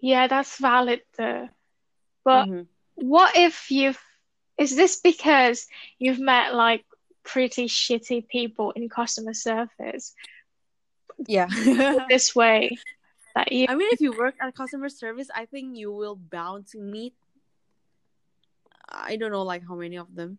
Yeah, 0.00 0.28
that's 0.28 0.58
valid 0.58 1.02
though. 1.18 1.48
But 2.24 2.46
Mhm. 2.46 2.66
What 2.94 3.36
if 3.36 3.70
you've, 3.70 3.98
is 4.58 4.76
this 4.76 5.00
because 5.00 5.66
you've 5.98 6.20
met 6.20 6.54
like 6.54 6.84
pretty 7.24 7.66
shitty 7.66 8.28
people 8.28 8.70
in 8.72 8.88
customer 8.88 9.34
service 9.34 10.14
Yeah. 11.26 11.48
this 12.08 12.34
way 12.34 12.76
that 13.34 13.50
you, 13.52 13.66
I 13.68 13.74
mean, 13.74 13.88
if 13.92 14.00
you 14.00 14.12
work 14.16 14.34
at 14.40 14.54
customer 14.54 14.88
service, 14.88 15.28
I 15.34 15.46
think 15.46 15.76
you 15.76 15.92
will 15.92 16.16
bound 16.16 16.68
to 16.68 16.78
meet. 16.78 17.14
I 18.88 19.16
don't 19.16 19.32
know, 19.32 19.42
like 19.42 19.66
how 19.66 19.74
many 19.74 19.96
of 19.96 20.14
them, 20.14 20.38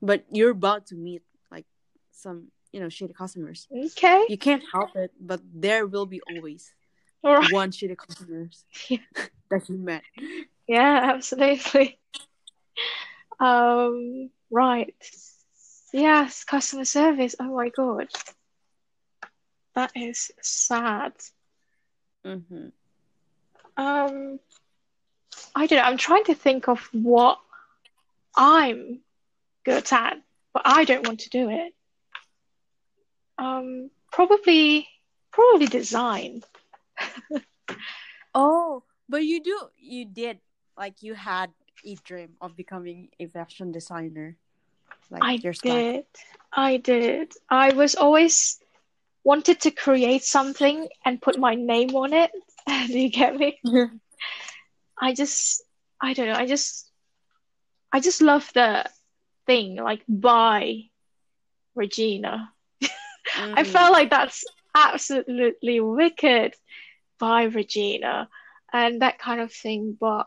but 0.00 0.24
you're 0.30 0.54
bound 0.54 0.86
to 0.86 0.94
meet 0.94 1.22
like 1.50 1.66
some, 2.12 2.48
you 2.72 2.80
know, 2.80 2.86
shitty 2.86 3.14
customers. 3.14 3.68
okay? 3.70 4.24
You 4.28 4.38
can't 4.38 4.62
help 4.72 4.96
it, 4.96 5.12
but 5.20 5.40
there 5.52 5.86
will 5.86 6.06
be 6.06 6.20
always 6.30 6.72
right. 7.22 7.52
one 7.52 7.70
shitty 7.70 7.96
customers 7.96 8.64
Yeah. 8.88 8.98
that 9.50 9.68
you 9.68 9.76
met. 9.76 10.02
Yeah, 10.66 11.00
absolutely. 11.14 11.98
Um, 13.40 14.30
right. 14.50 14.94
Yes, 15.92 16.44
customer 16.44 16.84
service. 16.84 17.34
Oh 17.38 17.54
my 17.56 17.68
God. 17.68 18.08
That 19.74 19.92
is 19.94 20.30
sad. 20.40 21.12
Mm-hmm. 22.24 22.68
Um, 23.76 24.38
I 25.54 25.66
don't 25.66 25.78
know. 25.78 25.84
I'm 25.84 25.96
trying 25.96 26.24
to 26.24 26.34
think 26.34 26.68
of 26.68 26.88
what 26.92 27.38
I'm 28.36 29.00
good 29.64 29.90
at, 29.92 30.18
but 30.52 30.62
I 30.64 30.84
don't 30.84 31.06
want 31.06 31.20
to 31.20 31.30
do 31.30 31.48
it. 31.50 31.74
Um, 33.38 33.90
probably, 34.12 34.88
probably 35.32 35.66
design. 35.66 36.42
Oh, 38.34 38.82
but 39.08 39.24
you 39.24 39.42
do, 39.42 39.58
you 39.78 40.06
did, 40.06 40.38
like 40.82 41.02
you 41.02 41.14
had 41.14 41.50
a 41.86 41.94
dream 42.04 42.34
of 42.40 42.56
becoming 42.56 43.08
a 43.20 43.26
fashion 43.26 43.70
designer, 43.70 44.36
like 45.10 45.22
I 45.22 45.36
your 45.44 45.54
style. 45.54 45.84
did. 45.84 46.06
I 46.52 46.76
did. 46.78 47.32
I 47.48 47.72
was 47.72 47.94
always 47.94 48.58
wanted 49.24 49.60
to 49.62 49.70
create 49.70 50.24
something 50.24 50.88
and 51.04 51.22
put 51.22 51.38
my 51.38 51.54
name 51.54 51.94
on 51.94 52.12
it. 52.12 52.30
Do 52.88 52.98
you 52.98 53.10
get 53.10 53.36
me? 53.36 53.60
I 55.00 55.14
just, 55.14 55.62
I 56.00 56.14
don't 56.14 56.26
know. 56.26 56.34
I 56.34 56.46
just, 56.46 56.90
I 57.92 58.00
just 58.00 58.20
love 58.20 58.50
the 58.54 58.84
thing 59.46 59.76
like 59.76 60.02
by 60.08 60.90
Regina. 61.74 62.52
I 63.54 63.62
Mhm. 63.62 63.66
felt 63.66 63.92
like 63.92 64.10
that's 64.10 64.44
absolutely 64.74 65.80
wicked 65.80 66.54
by 67.20 67.44
Regina 67.44 68.28
and 68.72 69.02
that 69.02 69.18
kind 69.18 69.40
of 69.40 69.52
thing, 69.52 69.96
but 70.00 70.26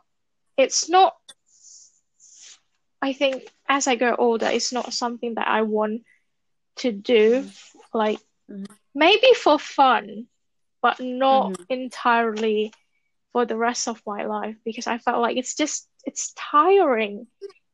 it's 0.58 0.90
not, 0.90 1.16
I 3.02 3.14
think 3.14 3.44
as 3.68 3.88
I 3.88 3.96
grow 3.96 4.16
older, 4.16 4.48
it's 4.48 4.72
not 4.74 4.94
something 4.94 5.36
that 5.36 5.48
I 5.48 5.62
want 5.62 6.04
to 6.78 6.92
do. 6.92 7.46
Like 7.94 8.20
Mhm. 8.50 8.68
maybe 8.94 9.34
for 9.34 9.60
fun, 9.60 10.28
but 10.82 11.00
not 11.00 11.54
Mhm. 11.58 11.66
entirely 11.70 12.74
for 13.34 13.46
the 13.46 13.58
rest 13.58 13.88
of 13.88 14.02
my 14.06 14.26
life 14.26 14.56
because 14.64 14.88
I 14.88 14.98
felt 14.98 15.22
like 15.22 15.38
it's 15.38 15.56
just, 15.56 15.88
it's 16.06 16.34
tiring, 16.34 17.28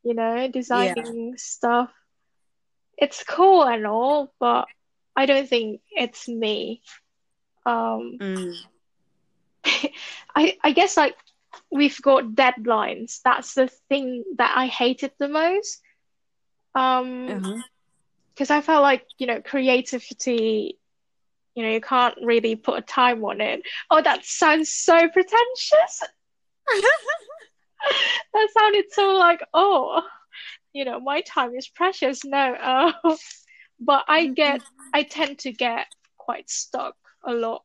you 0.03 0.13
know, 0.13 0.47
designing 0.47 1.37
stuff. 1.37 1.91
It's 2.97 3.23
cool 3.23 3.63
and 3.63 3.85
all, 3.87 4.33
but 4.39 4.67
I 5.15 5.25
don't 5.25 5.47
think 5.47 5.81
it's 5.91 6.27
me. 6.27 6.81
Um, 7.65 8.19
Mm. 8.19 8.53
I 10.35 10.57
I 10.63 10.71
guess 10.71 10.97
like 10.97 11.15
we've 11.71 12.01
got 12.01 12.35
deadlines. 12.35 13.19
That's 13.23 13.53
the 13.53 13.67
thing 13.89 14.23
that 14.37 14.53
I 14.55 14.67
hated 14.67 15.11
the 15.19 15.27
most. 15.27 15.81
Um, 16.75 17.63
because 18.33 18.49
I 18.49 18.61
felt 18.61 18.81
like, 18.81 19.05
you 19.17 19.27
know, 19.27 19.41
creativity, 19.41 20.77
you 21.53 21.63
know, 21.63 21.69
you 21.69 21.81
can't 21.81 22.15
really 22.23 22.55
put 22.55 22.79
a 22.79 22.81
time 22.81 23.23
on 23.25 23.41
it. 23.41 23.61
Oh, 23.89 24.01
that 24.01 24.25
sounds 24.25 24.69
so 24.69 24.95
pretentious. 25.09 26.03
That 28.33 28.47
sounded 28.57 28.85
so 28.91 29.15
like, 29.15 29.41
oh, 29.53 30.03
you 30.73 30.85
know, 30.85 30.99
my 30.99 31.21
time 31.21 31.55
is 31.55 31.67
precious. 31.67 32.23
No, 32.23 32.37
uh, 32.53 32.91
but 33.79 34.05
I 34.07 34.27
get, 34.27 34.61
I 34.93 35.03
tend 35.03 35.39
to 35.39 35.51
get 35.51 35.87
quite 36.17 36.49
stuck 36.49 36.95
a 37.23 37.33
lot. 37.33 37.63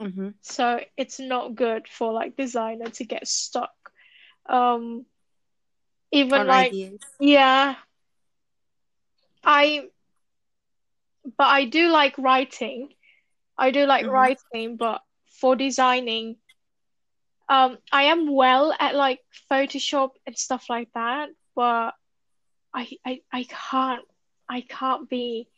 Mm-hmm. 0.00 0.30
So 0.42 0.80
it's 0.96 1.20
not 1.20 1.54
good 1.54 1.88
for 1.88 2.12
like 2.12 2.36
designer 2.36 2.90
to 2.90 3.04
get 3.04 3.26
stuck. 3.26 3.72
Um, 4.46 5.06
even 6.12 6.42
On 6.42 6.46
like, 6.46 6.72
ideas. 6.72 7.00
yeah, 7.20 7.76
I, 9.42 9.88
but 11.36 11.46
I 11.46 11.64
do 11.64 11.88
like 11.88 12.18
writing. 12.18 12.92
I 13.56 13.70
do 13.70 13.86
like 13.86 14.06
Mhm. 14.06 14.10
writing, 14.10 14.76
but 14.76 15.02
for 15.40 15.56
designing, 15.56 16.36
um, 17.48 17.78
I 17.92 18.04
am 18.04 18.32
well 18.32 18.74
at 18.78 18.94
like 18.94 19.20
Photoshop 19.50 20.10
and 20.26 20.36
stuff 20.36 20.68
like 20.68 20.92
that, 20.94 21.30
but 21.54 21.94
I, 22.72 22.88
I, 23.04 23.22
I 23.32 23.44
can't, 23.44 24.04
I 24.48 24.62
can't 24.62 25.08
be 25.08 25.48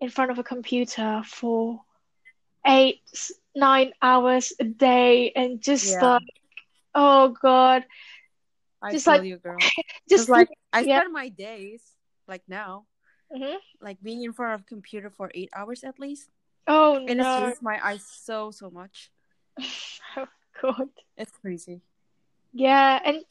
in 0.00 0.10
front 0.10 0.30
of 0.30 0.38
a 0.38 0.44
computer 0.44 1.22
for 1.24 1.80
eight, 2.66 3.00
nine 3.54 3.92
hours 4.02 4.52
a 4.60 4.64
day 4.64 5.32
and 5.34 5.60
just 5.60 5.86
Yeah. 5.90 6.18
like, 6.18 6.22
oh 6.94 7.28
God, 7.40 7.84
I 8.82 8.92
just 8.92 9.06
like- 9.06 9.24
you, 9.24 9.38
girl. 9.38 9.58
just 10.08 10.28
like 10.28 10.48
I 10.72 10.80
yeah. 10.80 11.00
spend 11.00 11.12
my 11.12 11.28
days 11.28 11.82
like 12.26 12.42
now, 12.48 12.84
Mhm. 13.32 13.56
like 13.80 14.00
being 14.02 14.22
in 14.22 14.32
front 14.32 14.54
of 14.54 14.60
a 14.62 14.64
computer 14.64 15.10
for 15.10 15.30
eight 15.34 15.50
hours 15.54 15.84
at 15.84 15.98
least, 15.98 16.28
Oh 16.66 16.96
and 16.96 17.18
no, 17.18 17.24
strains 17.36 17.62
my 17.62 17.78
eyes 17.82 18.04
so 18.06 18.50
so 18.50 18.70
much. 18.70 19.10
oh 20.16 20.28
God. 20.62 20.88
It's 21.16 21.32
crazy. 21.40 21.80
Yeah, 22.52 23.00
and 23.04 23.24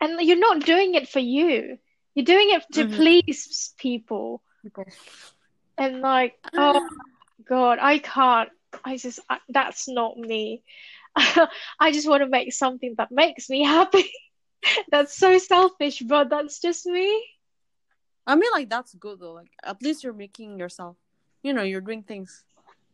and 0.00 0.20
you're 0.20 0.38
not 0.38 0.64
doing 0.64 0.94
it 0.94 1.08
for 1.08 1.20
you. 1.20 1.78
You're 2.14 2.24
doing 2.24 2.50
it 2.50 2.64
to 2.72 2.84
Mhm. 2.84 2.96
please 2.96 3.74
people. 3.78 4.42
People. 4.62 4.86
And 5.78 6.00
like, 6.00 6.38
oh 6.54 6.80
God, 7.44 7.78
I 7.80 7.98
can't. 7.98 8.50
I 8.84 8.96
just 8.96 9.20
I, 9.28 9.38
that's 9.48 9.88
not 9.88 10.16
me. 10.16 10.62
I 11.16 11.92
just 11.92 12.08
want 12.08 12.22
to 12.22 12.28
make 12.28 12.52
something 12.52 12.94
that 12.98 13.10
makes 13.10 13.48
me 13.48 13.64
happy. 13.64 14.10
That's 14.90 15.16
so 15.16 15.38
selfish, 15.38 16.00
but 16.00 16.28
that's 16.28 16.60
just 16.60 16.86
me. 16.86 17.24
I 18.26 18.34
mean, 18.34 18.50
like 18.52 18.68
that's 18.68 18.94
good 18.94 19.20
though. 19.20 19.32
Like 19.32 19.52
at 19.62 19.80
least 19.80 20.02
you're 20.02 20.12
making 20.12 20.58
yourself. 20.58 20.96
You 21.42 21.52
know, 21.52 21.62
you're 21.62 21.80
doing 21.80 22.02
things 22.02 22.42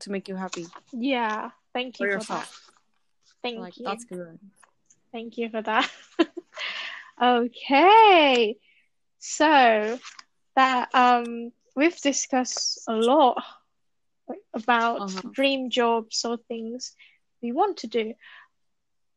to 0.00 0.10
make 0.10 0.28
you 0.28 0.36
happy 0.36 0.66
Yeah, 0.92 1.50
thank 1.72 1.98
you 1.98 2.10
for 2.10 2.24
that. 2.24 2.48
Thank 3.42 3.58
Like 3.58 3.76
you. 3.78 3.84
that's 3.86 4.04
good. 4.04 4.38
Thank 5.12 5.38
you 5.38 5.48
for 5.48 5.62
that. 5.62 5.90
Okay. 7.22 8.56
So 9.18 9.98
that 10.56 10.88
um 10.94 11.52
we've 11.76 11.96
discussed 12.00 12.82
a 12.88 12.94
lot 12.94 13.42
about 14.54 15.00
Uh-huh. 15.02 15.28
dream 15.32 15.70
jobs 15.70 16.24
or 16.24 16.36
things 16.48 16.94
we 17.42 17.52
want 17.52 17.78
to 17.78 17.86
do. 17.86 18.14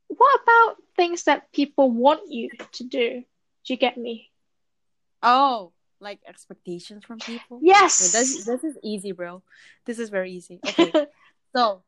What 0.08 0.41
about 0.41 0.78
things 0.96 1.24
that 1.24 1.52
people 1.52 1.91
want 1.91 2.32
you 2.32 2.50
to 2.74 2.84
do? 2.84 3.22
Do 3.65 3.74
you 3.74 3.78
get 3.78 3.98
me? 3.98 4.32
Oh, 5.22 5.72
like 6.00 6.20
expectations 6.28 7.04
from 7.06 7.20
people. 7.20 7.60
Yes. 7.62 8.00
Yeah, 8.00 8.20
this, 8.20 8.46
this 8.46 8.63
is 8.63 8.78
easy, 8.84 9.12
bro. 9.12 9.41
This 9.86 10.00
is 10.00 10.10
very 10.10 10.32
easy. 10.32 10.60
Okay, 10.68 10.91
so 11.56 11.84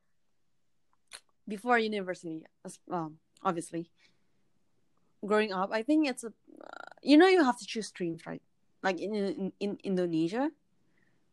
before 1.48 1.78
university, 1.80 2.44
um, 2.92 3.18
obviously, 3.44 3.90
growing 5.26 5.54
up, 5.54 5.70
I 5.72 5.84
think 5.84 6.08
it's 6.08 6.24
a, 6.24 6.28
uh, 6.28 6.94
you 7.02 7.18
know, 7.18 7.28
you 7.28 7.44
have 7.44 7.58
to 7.60 7.66
choose 7.66 7.88
streams, 7.88 8.26
right? 8.26 8.42
Like 8.84 9.00
in, 9.00 9.14
in 9.16 9.52
in 9.60 9.78
Indonesia, 9.84 10.52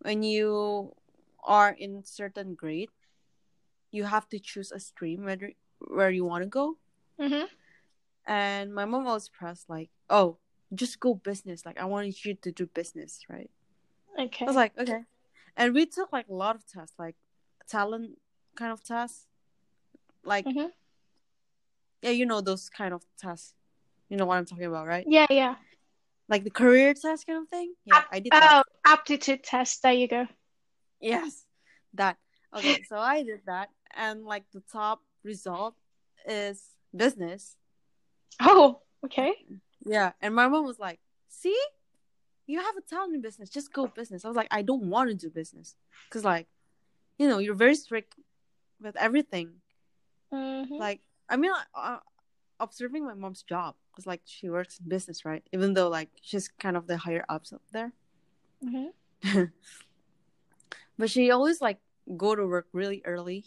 when 0.00 0.22
you 0.22 0.92
are 1.44 1.70
in 1.72 2.02
certain 2.04 2.54
grade, 2.54 2.90
you 3.90 4.04
have 4.04 4.28
to 4.30 4.38
choose 4.38 4.72
a 4.72 4.80
stream 4.80 5.24
whether 5.24 5.52
where 5.78 6.10
you 6.10 6.24
want 6.24 6.42
to 6.42 6.48
go. 6.48 6.76
hmm 7.18 7.44
And 8.26 8.74
my 8.74 8.84
mom 8.84 9.06
always 9.06 9.28
pressed 9.28 9.68
like, 9.68 9.90
"Oh, 10.08 10.38
just 10.74 10.98
go 11.00 11.14
business. 11.14 11.64
Like 11.66 11.78
I 11.78 11.84
wanted 11.84 12.24
you 12.24 12.34
to 12.34 12.50
do 12.52 12.66
business, 12.66 13.20
right?" 13.28 13.50
Okay. 14.18 14.44
I 14.46 14.48
was 14.48 14.56
like, 14.56 14.72
okay. 14.78 15.04
And 15.56 15.74
we 15.74 15.86
took 15.86 16.12
like 16.12 16.28
a 16.28 16.34
lot 16.34 16.56
of 16.56 16.66
tests, 16.66 16.94
like 16.98 17.16
talent 17.68 18.18
kind 18.56 18.72
of 18.72 18.82
tests. 18.82 19.26
Like 20.24 20.46
Mhm. 20.46 20.70
yeah, 22.02 22.10
you 22.10 22.26
know 22.26 22.40
those 22.40 22.68
kind 22.68 22.94
of 22.94 23.02
tests. 23.18 23.54
You 24.08 24.16
know 24.16 24.26
what 24.26 24.38
I'm 24.38 24.46
talking 24.46 24.64
about, 24.66 24.86
right? 24.86 25.04
Yeah, 25.08 25.26
yeah. 25.30 25.56
Like 26.28 26.44
the 26.44 26.50
career 26.50 26.94
test 26.94 27.26
kind 27.26 27.42
of 27.42 27.48
thing. 27.48 27.74
Yeah, 27.84 28.02
I 28.10 28.20
did 28.20 28.32
that. 28.32 28.64
Oh, 28.64 28.70
aptitude 28.84 29.42
test. 29.44 29.82
There 29.82 29.92
you 29.92 30.08
go. 30.08 30.26
Yes, 31.04 31.46
that. 31.94 32.16
Okay, 32.56 32.82
so 32.82 32.96
I 32.98 33.22
did 33.22 33.40
that, 33.46 33.68
and 33.94 34.24
like 34.24 34.44
the 34.52 34.62
top 34.72 35.02
result 35.22 35.74
is 36.26 36.76
business. 36.96 37.56
Oh, 38.40 38.80
okay. 39.04 39.34
Yeah, 39.84 40.12
and 40.20 40.34
my 40.34 40.48
mom 40.48 40.64
was 40.64 40.78
like, 40.78 41.00
"See, 41.28 41.58
you 42.46 42.60
have 42.60 42.76
a 42.76 42.80
talent 42.82 43.14
in 43.14 43.20
business. 43.20 43.50
Just 43.50 43.72
go 43.72 43.86
business." 43.86 44.24
I 44.24 44.28
was 44.28 44.36
like, 44.36 44.48
"I 44.50 44.62
don't 44.62 44.88
want 44.88 45.10
to 45.10 45.14
do 45.14 45.30
business 45.30 45.76
because, 46.08 46.24
like, 46.24 46.46
you 47.18 47.28
know, 47.28 47.38
you're 47.38 47.54
very 47.54 47.74
strict 47.74 48.14
with 48.80 48.96
everything. 48.96 49.60
Mhm. 50.32 50.78
Like, 50.78 51.00
I 51.28 51.36
mean, 51.36 51.52
uh, 51.74 51.98
observing 52.60 53.04
my 53.04 53.14
mom's 53.14 53.42
job 53.42 53.76
because, 53.90 54.06
like, 54.06 54.22
she 54.24 54.48
works 54.48 54.78
in 54.80 54.88
business, 54.88 55.24
right? 55.24 55.42
Even 55.52 55.74
though, 55.74 55.88
like, 55.88 56.10
she's 56.22 56.48
kind 56.48 56.76
of 56.76 56.86
the 56.86 56.96
higher 56.98 57.24
ups 57.28 57.52
up 57.52 57.62
there, 57.72 57.92
Mhm. 58.62 58.92
but 60.98 61.10
she 61.10 61.30
always 61.30 61.60
like 61.60 61.78
go 62.16 62.34
to 62.34 62.46
work 62.46 62.66
really 62.72 63.02
early 63.04 63.44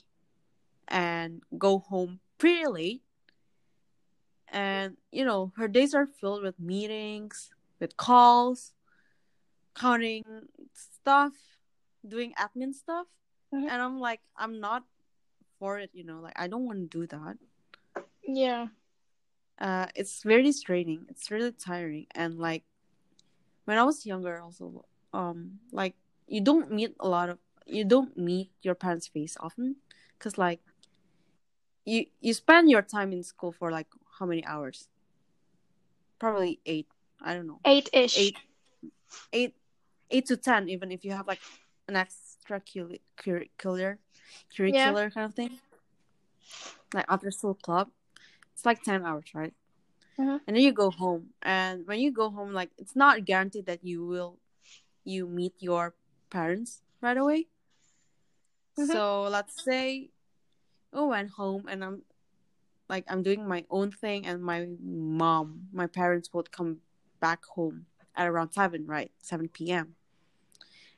and 0.88 1.42
go 1.58 1.80
home 1.80 2.20
pretty 2.38 2.66
late. 2.68 3.02
And 4.50 4.98
you 5.12 5.26
know, 5.26 5.52
her 5.58 5.68
days 5.68 5.94
are 5.94 6.08
filled 6.08 6.44
with 6.44 6.60
meetings, 6.60 7.52
with 7.80 7.98
calls, 7.98 8.74
counting 9.76 10.24
stuff, 10.74 11.34
doing 12.08 12.34
admin 12.40 12.74
stuff. 12.74 13.08
Mhm. 13.54 13.70
And 13.70 13.82
I'm 13.82 14.00
like, 14.00 14.22
I'm 14.36 14.60
not 14.60 14.84
for 15.60 15.80
it, 15.80 15.92
you 15.94 16.04
know, 16.04 16.20
like 16.22 16.34
I 16.40 16.48
don't 16.48 16.66
want 16.66 16.80
to 16.80 16.98
do 17.00 17.08
that. 17.08 17.38
Yeah. 18.24 18.68
Uh 19.60 19.88
it's 19.96 20.24
very 20.24 20.52
straining. 20.52 21.06
It's 21.10 21.32
really 21.32 21.52
tiring. 21.52 22.08
And 22.12 22.38
like 22.38 22.64
when 23.66 23.78
I 23.78 23.84
was 23.84 24.06
younger 24.06 24.40
also, 24.40 24.86
um, 25.14 25.60
like 25.72 25.96
you 26.28 26.42
don't 26.42 26.72
meet 26.72 26.96
a 27.00 27.08
lot 27.08 27.30
of 27.30 27.40
you 27.66 27.84
don't 27.84 28.18
meet 28.18 28.52
your 28.62 28.76
parents' 28.76 29.08
face 29.08 29.36
often 29.40 29.78
because 30.18 30.38
like 30.38 30.60
you 31.86 32.06
you 32.22 32.34
spend 32.34 32.70
your 32.70 32.82
time 32.82 33.12
in 33.14 33.24
school 33.24 33.52
for 33.52 33.72
like 33.72 33.88
how 34.20 34.26
many 34.26 34.46
hours? 34.46 34.88
Probably 36.20 36.60
eight 36.66 36.88
i 37.22 37.34
don't 37.34 37.48
know. 37.48 37.60
Eight 37.66 37.90
ish. 37.94 38.18
eight 38.18 38.38
eight 39.34 39.56
eight 40.12 40.26
to 40.28 40.38
ten 40.38 40.70
even 40.70 40.92
if 40.92 41.04
you 41.04 41.12
have 41.12 41.28
like 41.28 41.40
an 41.88 41.96
extra 41.96 42.60
curricular 42.62 43.00
curricular 44.56 45.14
kind 45.14 45.26
of 45.26 45.34
thing. 45.34 45.60
Like 46.94 47.06
after 47.10 47.32
school 47.32 47.56
club 47.56 47.90
it's 48.54 48.66
like 48.66 48.82
10 48.82 49.06
hours 49.06 49.26
right? 49.36 49.54
Mhm. 50.18 50.42
and 50.48 50.56
then 50.56 50.64
you 50.64 50.72
go 50.72 50.90
home 50.90 51.30
and 51.44 51.86
when 51.86 52.00
you 52.00 52.12
go 52.12 52.32
home 52.32 52.52
like 52.54 52.72
it's 52.78 52.96
not 52.96 53.24
guaranteed 53.24 53.68
that 53.68 53.84
you 53.84 54.04
will 54.04 54.40
you 55.04 55.28
meet 55.28 55.54
your 55.60 55.94
parents 56.30 56.82
right 57.02 57.18
away 57.18 57.48
Mhm. 58.78 58.88
so 58.94 59.24
let's 59.24 59.64
say 59.64 60.12
I 60.94 61.02
went 61.02 61.32
home 61.32 61.68
and 61.68 61.84
I'm 61.84 62.04
like 62.90 63.06
I'm 63.10 63.24
doing 63.24 63.48
my 63.48 63.66
own 63.70 63.92
thing 63.92 64.26
and 64.26 64.42
my 64.42 64.68
mom, 64.82 65.68
my 65.74 65.88
parents 65.88 66.32
would 66.34 66.52
come 66.52 66.82
back 67.20 67.44
home 67.46 67.88
at 68.16 68.28
around 68.28 68.52
seven, 68.54 68.86
right? 68.86 69.12
Seven 69.22 69.50
PM. 69.50 69.96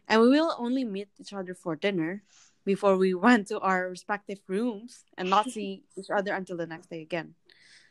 And 0.07 0.21
we 0.21 0.29
will 0.29 0.53
only 0.57 0.83
meet 0.83 1.09
each 1.19 1.33
other 1.33 1.53
for 1.55 1.75
dinner 1.75 2.23
before 2.65 2.95
we 2.97 3.13
went 3.27 3.47
to 3.47 3.59
our 3.59 3.89
respective 3.89 4.39
rooms 4.47 5.05
and 5.17 5.29
not 5.29 5.49
see 5.55 5.83
each 5.97 6.09
other 6.09 6.33
until 6.33 6.57
the 6.57 6.67
next 6.67 6.89
day 6.89 7.01
again. 7.01 7.35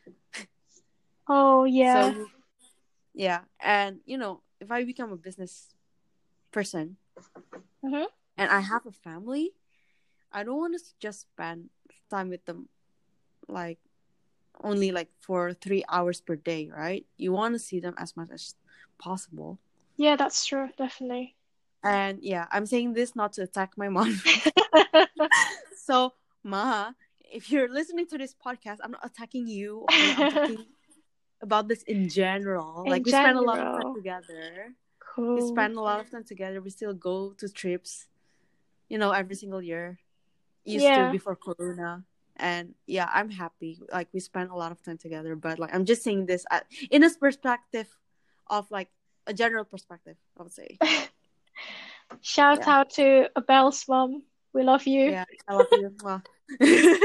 Oh 1.30 1.64
yeah. 1.64 1.92
So 2.14 2.26
yeah, 3.14 3.40
and 3.60 4.00
you 4.06 4.16
know, 4.16 4.40
if 4.60 4.70
I 4.70 4.84
become 4.84 5.12
a 5.12 5.16
business 5.16 5.68
person 6.52 6.96
Mhm. 7.84 8.06
and 8.36 8.50
I 8.50 8.60
have 8.60 8.86
a 8.86 8.92
family, 8.92 9.52
I 10.32 10.44
don't 10.44 10.58
want 10.58 10.74
to 10.78 10.84
just 10.98 11.20
spend 11.22 11.70
time 12.10 12.28
with 12.28 12.44
them 12.44 12.68
like 13.48 13.78
only 14.62 14.90
like 14.90 15.08
for 15.20 15.52
three 15.52 15.84
hours 15.88 16.20
per 16.20 16.36
day, 16.36 16.70
right? 16.74 17.06
You 17.16 17.32
want 17.32 17.54
to 17.54 17.58
see 17.58 17.80
them 17.80 17.94
as 17.98 18.16
much 18.16 18.30
as 18.32 18.54
possible. 18.98 19.58
Yeah, 19.96 20.16
that's 20.16 20.44
true. 20.46 20.68
Definitely. 20.76 21.34
And 21.82 22.18
yeah, 22.22 22.46
I'm 22.50 22.66
saying 22.66 22.94
this 22.94 23.14
not 23.14 23.32
to 23.34 23.42
attack 23.42 23.72
my 23.76 23.88
mom. 23.88 24.20
so, 25.76 26.12
Ma, 26.42 26.92
if 27.20 27.50
you're 27.50 27.68
listening 27.68 28.06
to 28.08 28.18
this 28.18 28.34
podcast, 28.34 28.78
I'm 28.82 28.92
not 28.92 29.04
attacking 29.04 29.46
you. 29.46 29.86
I'm 29.90 30.30
talking 30.30 30.64
about 31.40 31.68
this 31.68 31.82
in 31.84 32.08
general. 32.08 32.82
In 32.84 32.90
like 32.90 33.04
we 33.04 33.12
spend 33.12 33.38
a 33.38 33.40
lot 33.40 33.58
of 33.58 33.82
time 33.82 33.94
together. 33.94 34.74
Cool. 35.18 35.34
We 35.34 35.42
oh, 35.42 35.46
spend 35.46 35.76
a 35.76 35.80
lot 35.80 35.98
of 36.00 36.10
time 36.10 36.24
together. 36.24 36.62
We 36.62 36.70
still 36.70 36.94
go 36.94 37.34
to 37.38 37.48
trips, 37.48 38.06
you 38.88 38.98
know, 38.98 39.10
every 39.10 39.34
single 39.34 39.60
year. 39.60 39.98
Used 40.64 40.84
Yeah. 40.86 41.06
to 41.06 41.12
before 41.12 41.34
Corona. 41.36 42.04
And 42.36 42.74
yeah, 42.86 43.10
I'm 43.12 43.30
happy. 43.30 43.80
Like 43.92 44.08
we 44.14 44.20
spend 44.20 44.50
a 44.50 44.54
lot 44.54 44.70
of 44.70 44.82
time 44.82 44.98
together. 44.98 45.34
But 45.34 45.58
like 45.58 45.74
I'm 45.74 45.84
just 45.84 46.02
saying 46.02 46.26
this 46.26 46.46
at, 46.50 46.66
in 46.90 47.02
a 47.02 47.10
perspective 47.10 47.88
of 48.46 48.70
like 48.70 48.88
a 49.26 49.34
general 49.34 49.64
perspective, 49.64 50.16
I 50.38 50.42
would 50.42 50.52
say. 50.52 50.78
Shout 52.20 52.60
Yeah. 52.62 52.70
out 52.70 52.90
to 52.90 53.28
Abel's 53.36 53.84
mom. 53.88 54.22
We 54.54 54.62
love 54.62 54.86
you. 54.86 55.10
Yeah, 55.10 55.24
I 55.48 55.54
love 55.54 55.66
you. 55.72 55.90
Mwah. 55.98 56.22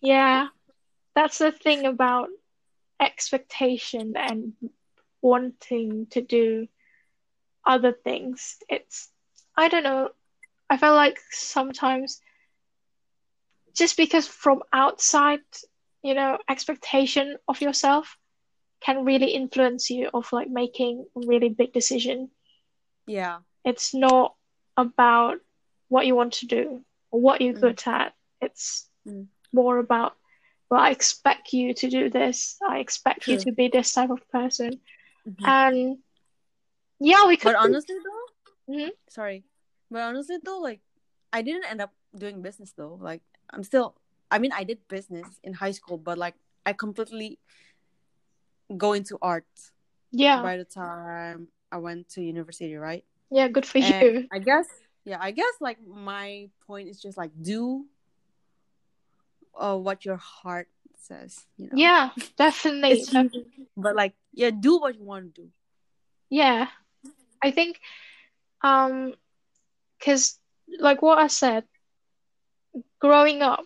Yeah, 0.00 0.48
that's 1.14 1.38
the 1.38 1.52
thing 1.52 1.84
about 1.84 2.28
expectation 3.00 4.14
and 4.16 4.52
wanting 5.22 6.06
to 6.10 6.20
do 6.20 6.68
other 7.68 7.92
things. 7.92 8.58
It's, 8.68 9.12
I 9.56 9.68
don't 9.68 9.84
know, 9.84 10.10
I 10.70 10.78
feel 10.78 10.94
like 10.94 11.18
sometimes 11.30 12.20
just 13.74 13.96
because 13.96 14.26
from 14.28 14.62
outside, 14.72 15.40
you 16.02 16.14
know, 16.14 16.38
expectation 16.48 17.38
of 17.48 17.60
yourself 17.60 18.18
can 18.80 19.04
really 19.04 19.32
influence 19.32 19.90
you 19.90 20.10
of 20.14 20.32
like 20.32 20.48
making 20.50 21.06
a 21.16 21.20
really 21.26 21.48
big 21.50 21.72
decision. 21.72 22.30
yeah, 23.06 23.40
It's 23.64 23.94
not 23.94 24.36
about 24.76 25.40
what 25.88 26.06
you 26.06 26.14
want 26.16 26.34
to 26.34 26.46
do 26.46 26.84
or 27.10 27.20
what 27.20 27.40
you're 27.42 27.54
Mm. 27.54 27.60
good 27.60 27.82
at. 27.86 28.14
It's 28.40 28.90
Mm. 29.06 29.28
more 29.52 29.78
about, 29.78 30.16
well, 30.70 30.80
I 30.80 30.90
expect 30.90 31.52
you 31.52 31.74
to 31.74 31.88
do 31.90 32.10
this. 32.10 32.58
I 32.68 32.78
expect 32.78 33.28
you 33.28 33.38
to 33.38 33.52
be 33.52 33.68
this 33.68 33.92
type 33.92 34.10
of 34.10 34.28
person. 34.30 34.80
Mhm. 35.26 35.44
And 35.46 35.98
yeah, 37.00 37.26
we 37.26 37.36
could. 37.36 37.52
But 37.52 37.56
honestly 37.56 37.96
though, 38.02 38.74
Mhm. 38.74 38.90
sorry, 39.08 39.44
but 39.90 40.02
honestly 40.02 40.38
though, 40.42 40.58
like 40.58 40.80
I 41.32 41.42
didn't 41.42 41.64
end 41.70 41.80
up 41.80 41.92
doing 42.16 42.42
business 42.42 42.72
though. 42.76 42.98
Like 43.00 43.22
I'm 43.50 43.62
still, 43.62 43.94
I 44.30 44.38
mean, 44.38 44.52
I 44.52 44.64
did 44.64 44.86
business 44.88 45.40
in 45.42 45.54
high 45.54 45.72
school, 45.72 45.98
but 45.98 46.18
like 46.18 46.34
I 46.66 46.72
completely 46.72 47.38
go 48.76 48.92
into 48.92 49.18
art 49.22 49.46
yeah, 50.10 50.42
by 50.42 50.56
the 50.56 50.64
time 50.64 51.48
I 51.72 51.78
went 51.78 52.08
to 52.10 52.22
university, 52.22 52.74
right? 52.76 53.04
yeah, 53.30 53.48
good 53.48 53.64
for 53.66 53.78
And 53.78 54.04
you. 54.04 54.28
I 54.32 54.38
guess, 54.38 54.66
yeah, 55.04 55.18
I 55.20 55.30
guess 55.32 55.52
like 55.60 55.78
my 55.86 56.50
point 56.66 56.88
is 56.88 57.00
just 57.00 57.16
like 57.16 57.30
do 57.40 57.86
uh, 59.56 59.76
what 59.76 60.04
your 60.04 60.16
heart 60.16 60.68
says, 61.00 61.46
you 61.56 61.66
know. 61.66 61.76
Yeah, 61.76 62.10
definitely. 62.36 63.04
But 63.76 63.96
like 63.96 64.14
yeah, 64.32 64.50
do 64.50 64.78
what 64.78 64.96
you 64.96 65.04
want 65.04 65.34
to 65.34 65.42
do. 65.42 65.48
Yeah, 66.30 66.68
I 67.42 67.50
think, 67.50 67.80
um, 68.62 69.14
because 69.98 70.38
like 70.78 71.02
what 71.02 71.18
I 71.18 71.28
said, 71.28 71.64
growing 73.00 73.42
up 73.42 73.64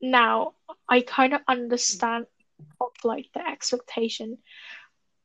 now, 0.00 0.54
I 0.88 1.00
kind 1.00 1.34
of 1.34 1.40
understand 1.48 2.26
of 2.80 2.92
like 3.04 3.26
the 3.34 3.46
expectation. 3.46 4.38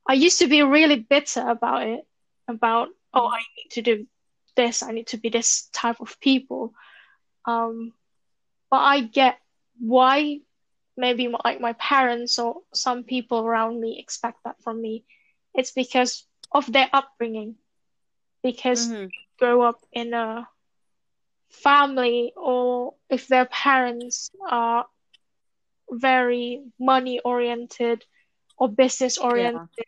I 0.07 0.13
used 0.13 0.39
to 0.39 0.47
be 0.47 0.63
really 0.63 0.99
bitter 0.99 1.47
about 1.47 1.87
it, 1.87 2.01
about 2.47 2.89
oh, 3.13 3.27
I 3.27 3.39
need 3.57 3.71
to 3.71 3.81
do 3.81 4.07
this, 4.55 4.83
I 4.83 4.91
need 4.91 5.07
to 5.07 5.17
be 5.17 5.29
this 5.29 5.69
type 5.73 5.99
of 5.99 6.19
people. 6.19 6.73
Um, 7.45 7.93
but 8.69 8.77
I 8.77 9.01
get 9.01 9.37
why 9.79 10.39
maybe 10.97 11.33
like 11.43 11.59
my 11.59 11.73
parents 11.73 12.37
or 12.39 12.61
some 12.73 13.03
people 13.03 13.39
around 13.39 13.79
me 13.79 13.99
expect 13.99 14.39
that 14.45 14.61
from 14.63 14.81
me. 14.81 15.03
It's 15.53 15.71
because 15.71 16.25
of 16.51 16.71
their 16.71 16.89
upbringing, 16.93 17.55
because 18.43 18.93
Mhm. 18.93 19.11
grow 19.39 19.61
up 19.61 19.79
in 19.91 20.13
a 20.13 20.47
family 21.49 22.33
or 22.35 22.93
if 23.09 23.27
their 23.27 23.45
parents 23.45 24.31
are 24.49 24.85
very 25.91 26.63
money 26.79 27.19
oriented 27.19 28.03
or 28.57 28.69
business 28.69 29.17
oriented 29.17 29.85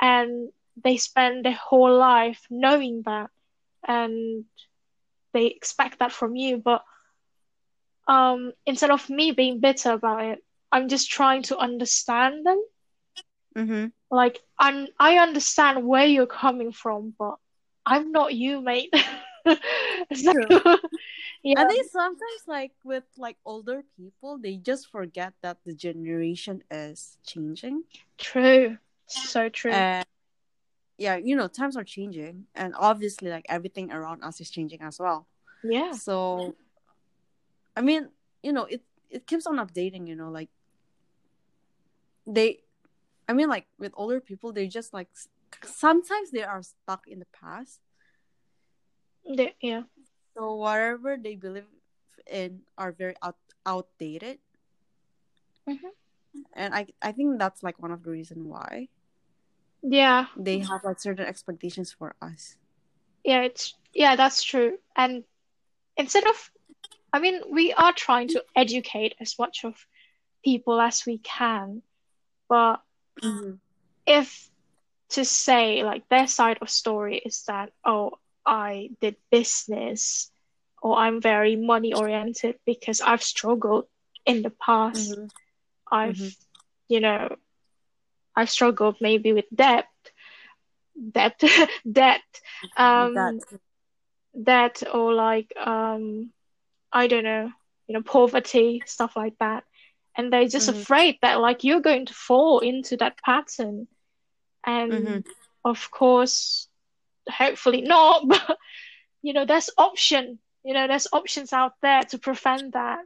and 0.00 0.50
they 0.82 0.96
spend 0.96 1.44
their 1.44 1.52
whole 1.68 1.96
life 1.96 2.46
knowing 2.50 3.02
that 3.04 3.30
and 3.86 4.44
they 5.32 5.46
expect 5.46 5.98
that 5.98 6.12
from 6.12 6.36
you 6.36 6.56
but 6.58 6.82
um 8.08 8.52
instead 8.66 8.90
of 8.90 9.08
me 9.08 9.30
being 9.32 9.60
bitter 9.60 9.92
about 9.92 10.22
it 10.24 10.44
I'm 10.72 10.88
just 10.88 11.10
trying 11.10 11.42
to 11.44 11.56
understand 11.58 12.44
them. 12.46 12.60
Mm-hmm. 13.56 13.86
Like 14.10 14.40
I'm, 14.58 14.86
I 14.98 15.18
understand 15.18 15.86
where 15.86 16.06
you're 16.06 16.26
coming 16.26 16.72
from, 16.72 17.14
but 17.18 17.36
I'm 17.86 18.12
not 18.12 18.34
you, 18.34 18.60
mate. 18.60 18.92
So, 20.12 20.32
yeah, 21.42 21.60
I 21.60 21.64
think 21.66 21.86
sometimes 21.90 22.42
like 22.48 22.72
with 22.84 23.04
like 23.16 23.36
older 23.44 23.84
people, 23.96 24.38
they 24.38 24.56
just 24.56 24.90
forget 24.90 25.34
that 25.42 25.58
the 25.64 25.72
generation 25.72 26.64
is 26.70 27.18
changing. 27.24 27.84
true. 28.18 28.78
So 29.06 29.48
true. 29.48 29.70
And 29.70 30.04
yeah, 30.98 31.16
you 31.16 31.36
know, 31.36 31.46
times 31.46 31.76
are 31.76 31.84
changing 31.84 32.46
and 32.54 32.74
obviously 32.76 33.30
like 33.30 33.46
everything 33.48 33.92
around 33.92 34.24
us 34.24 34.40
is 34.40 34.50
changing 34.50 34.82
as 34.82 34.98
well. 34.98 35.26
Yeah. 35.62 35.92
So 35.92 36.56
I 37.76 37.82
mean, 37.82 38.08
you 38.42 38.52
know, 38.52 38.64
it 38.64 38.82
it 39.10 39.26
keeps 39.26 39.46
on 39.46 39.56
updating, 39.56 40.08
you 40.08 40.16
know, 40.16 40.30
like 40.30 40.48
they 42.26 42.62
I 43.28 43.32
mean 43.32 43.48
like 43.48 43.66
with 43.78 43.92
older 43.94 44.20
people, 44.20 44.52
they 44.52 44.66
just 44.66 44.92
like 44.92 45.08
sometimes 45.64 46.30
they 46.30 46.42
are 46.42 46.62
stuck 46.62 47.06
in 47.06 47.18
the 47.20 47.26
past. 47.32 47.80
The- 49.24 49.54
yeah. 49.60 49.82
So 50.36 50.54
whatever 50.54 51.16
they 51.16 51.34
believe 51.36 51.66
in 52.30 52.62
are 52.76 52.92
very 52.92 53.14
out, 53.22 53.36
outdated. 53.64 54.38
Mhm. 55.68 55.90
And 56.52 56.74
I 56.74 56.86
I 57.02 57.12
think 57.12 57.38
that's 57.38 57.62
like 57.62 57.78
one 57.80 57.90
of 57.90 58.02
the 58.02 58.10
reason 58.10 58.48
why 58.48 58.88
Yeah. 59.82 60.26
they 60.36 60.58
have 60.60 60.84
like 60.84 61.00
certain 61.00 61.26
expectations 61.26 61.92
for 61.92 62.14
us. 62.20 62.56
Yeah, 63.24 63.42
it's 63.42 63.74
yeah, 63.94 64.14
that's 64.16 64.42
true. 64.42 64.78
And 64.94 65.24
instead 65.96 66.26
of, 66.26 66.52
I 67.12 67.18
mean, 67.18 67.40
we 67.50 67.72
are 67.72 67.92
trying 67.92 68.28
to 68.28 68.44
educate 68.54 69.14
as 69.20 69.38
much 69.38 69.64
of 69.64 69.74
people 70.44 70.80
as 70.80 71.06
we 71.06 71.18
can, 71.18 71.82
but 72.48 72.82
Mm-hmm. 73.22 73.56
if 74.06 74.50
to 75.10 75.24
say 75.24 75.82
like 75.84 76.08
their 76.08 76.26
side 76.26 76.58
of 76.60 76.70
story 76.70 77.18
is 77.18 77.44
that, 77.46 77.72
oh, 77.84 78.12
I 78.44 78.90
did 79.00 79.16
business 79.30 80.30
or 80.82 80.96
I'm 80.96 81.20
very 81.20 81.56
money 81.56 81.92
oriented 81.92 82.58
because 82.66 83.00
I've 83.00 83.22
struggled 83.22 83.86
in 84.24 84.42
the 84.42 84.50
past. 84.50 85.10
Mm-hmm. 85.10 85.26
I've, 85.90 86.16
Mhm. 86.16 86.36
you 86.88 87.00
know, 87.00 87.36
I've 88.34 88.50
struggled 88.50 88.96
maybe 89.00 89.32
with 89.32 89.46
debt, 89.54 89.86
debt, 91.12 91.40
debt, 91.90 92.22
um, 92.76 93.14
that 93.14 93.34
debt 94.42 94.82
or 94.92 95.14
like 95.14 95.52
um 95.56 96.30
I 96.92 97.06
don't 97.06 97.24
know, 97.24 97.50
you 97.86 97.94
know, 97.94 98.02
poverty, 98.02 98.82
stuff 98.86 99.16
like 99.16 99.34
that. 99.40 99.64
And 100.16 100.32
they're 100.32 100.48
just 100.48 100.68
Mhm. 100.68 100.80
afraid 100.80 101.18
that 101.22 101.40
like 101.40 101.64
you're 101.64 101.80
going 101.80 102.06
to 102.06 102.14
fall 102.14 102.60
into 102.60 102.96
that 102.98 103.18
pattern. 103.22 103.88
And 104.66 104.92
Mhm. 104.92 105.26
of 105.64 105.90
course, 105.90 106.68
hopefully 107.28 107.82
not, 107.82 108.26
but 108.28 108.58
you 109.22 109.32
know, 109.32 109.44
there's 109.46 109.70
option, 109.78 110.38
you 110.64 110.74
know, 110.74 110.86
there's 110.86 111.08
options 111.12 111.52
out 111.52 111.74
there 111.82 112.02
to 112.02 112.18
prevent 112.18 112.74
that. 112.74 113.00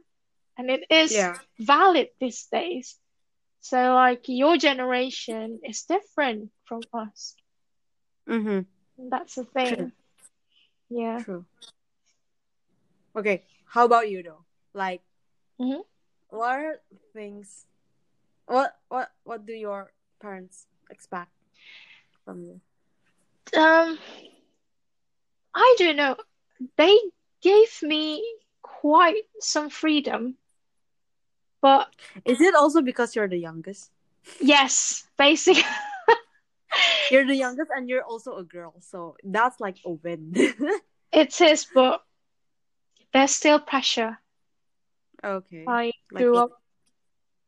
And 0.57 0.69
it 0.69 0.85
is 0.89 1.13
yeah. 1.13 1.37
valid 1.59 2.09
these 2.19 2.45
days. 2.51 2.97
So 3.61 3.93
like 3.93 4.27
your 4.27 4.57
generation 4.57 5.59
is 5.63 5.83
different 5.83 6.51
from 6.65 6.81
us. 6.93 7.35
Mm-hmm. 8.27 9.09
That's 9.09 9.35
the 9.35 9.45
thing. 9.45 9.75
True. 9.75 9.91
Yeah. 10.89 11.23
True. 11.23 11.45
Okay, 13.15 13.43
how 13.65 13.85
about 13.85 14.09
you 14.09 14.23
though? 14.23 14.45
Like, 14.73 15.01
mm-hmm. 15.59 15.81
what 16.29 16.59
are 16.59 16.81
things? 17.13 17.65
What 18.45 18.75
what 18.89 19.11
what 19.23 19.45
do 19.45 19.53
your 19.53 19.91
parents 20.21 20.65
expect 20.89 21.31
from 22.31 22.43
you? 22.43 22.61
Um, 23.59 23.99
I 25.53 25.75
don't 25.77 25.97
know. 25.97 26.15
They 26.77 26.97
gave 27.41 27.67
me 27.83 28.23
quite 28.61 29.23
some 29.39 29.69
freedom, 29.69 30.37
but 31.61 31.89
Is 32.25 32.39
it 32.39 32.55
also 32.55 32.81
because 32.81 33.15
you're 33.15 33.27
the 33.27 33.37
youngest? 33.37 33.91
yes, 34.39 35.03
basically, 35.17 35.63
You're 37.11 37.27
the 37.27 37.35
youngest, 37.35 37.69
and 37.75 37.89
you're 37.89 38.03
also 38.03 38.37
a 38.37 38.43
girl, 38.43 38.75
so 38.79 39.17
that's 39.23 39.59
like 39.59 39.77
a 39.85 39.91
win. 39.91 40.31
it 41.11 41.41
is, 41.41 41.67
but 41.73 42.01
there's 43.11 43.31
still 43.35 43.59
pressure. 43.59 44.17
okay. 45.23 45.65
I 45.67 45.91
Like 46.11 46.23
grew 46.23 46.37
it- 46.37 46.43
up, 46.43 46.51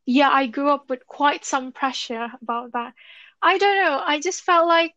yeah, 0.05 0.29
I 0.29 0.47
grew 0.47 0.67
up 0.69 0.89
with 0.89 1.07
quite 1.07 1.45
some 1.45 1.71
pressure 1.71 2.27
about 2.41 2.73
that. 2.73 2.93
I 3.43 3.57
don't 3.57 3.83
know. 3.83 4.01
I 4.05 4.19
just 4.19 4.41
felt 4.43 4.67
like 4.67 4.93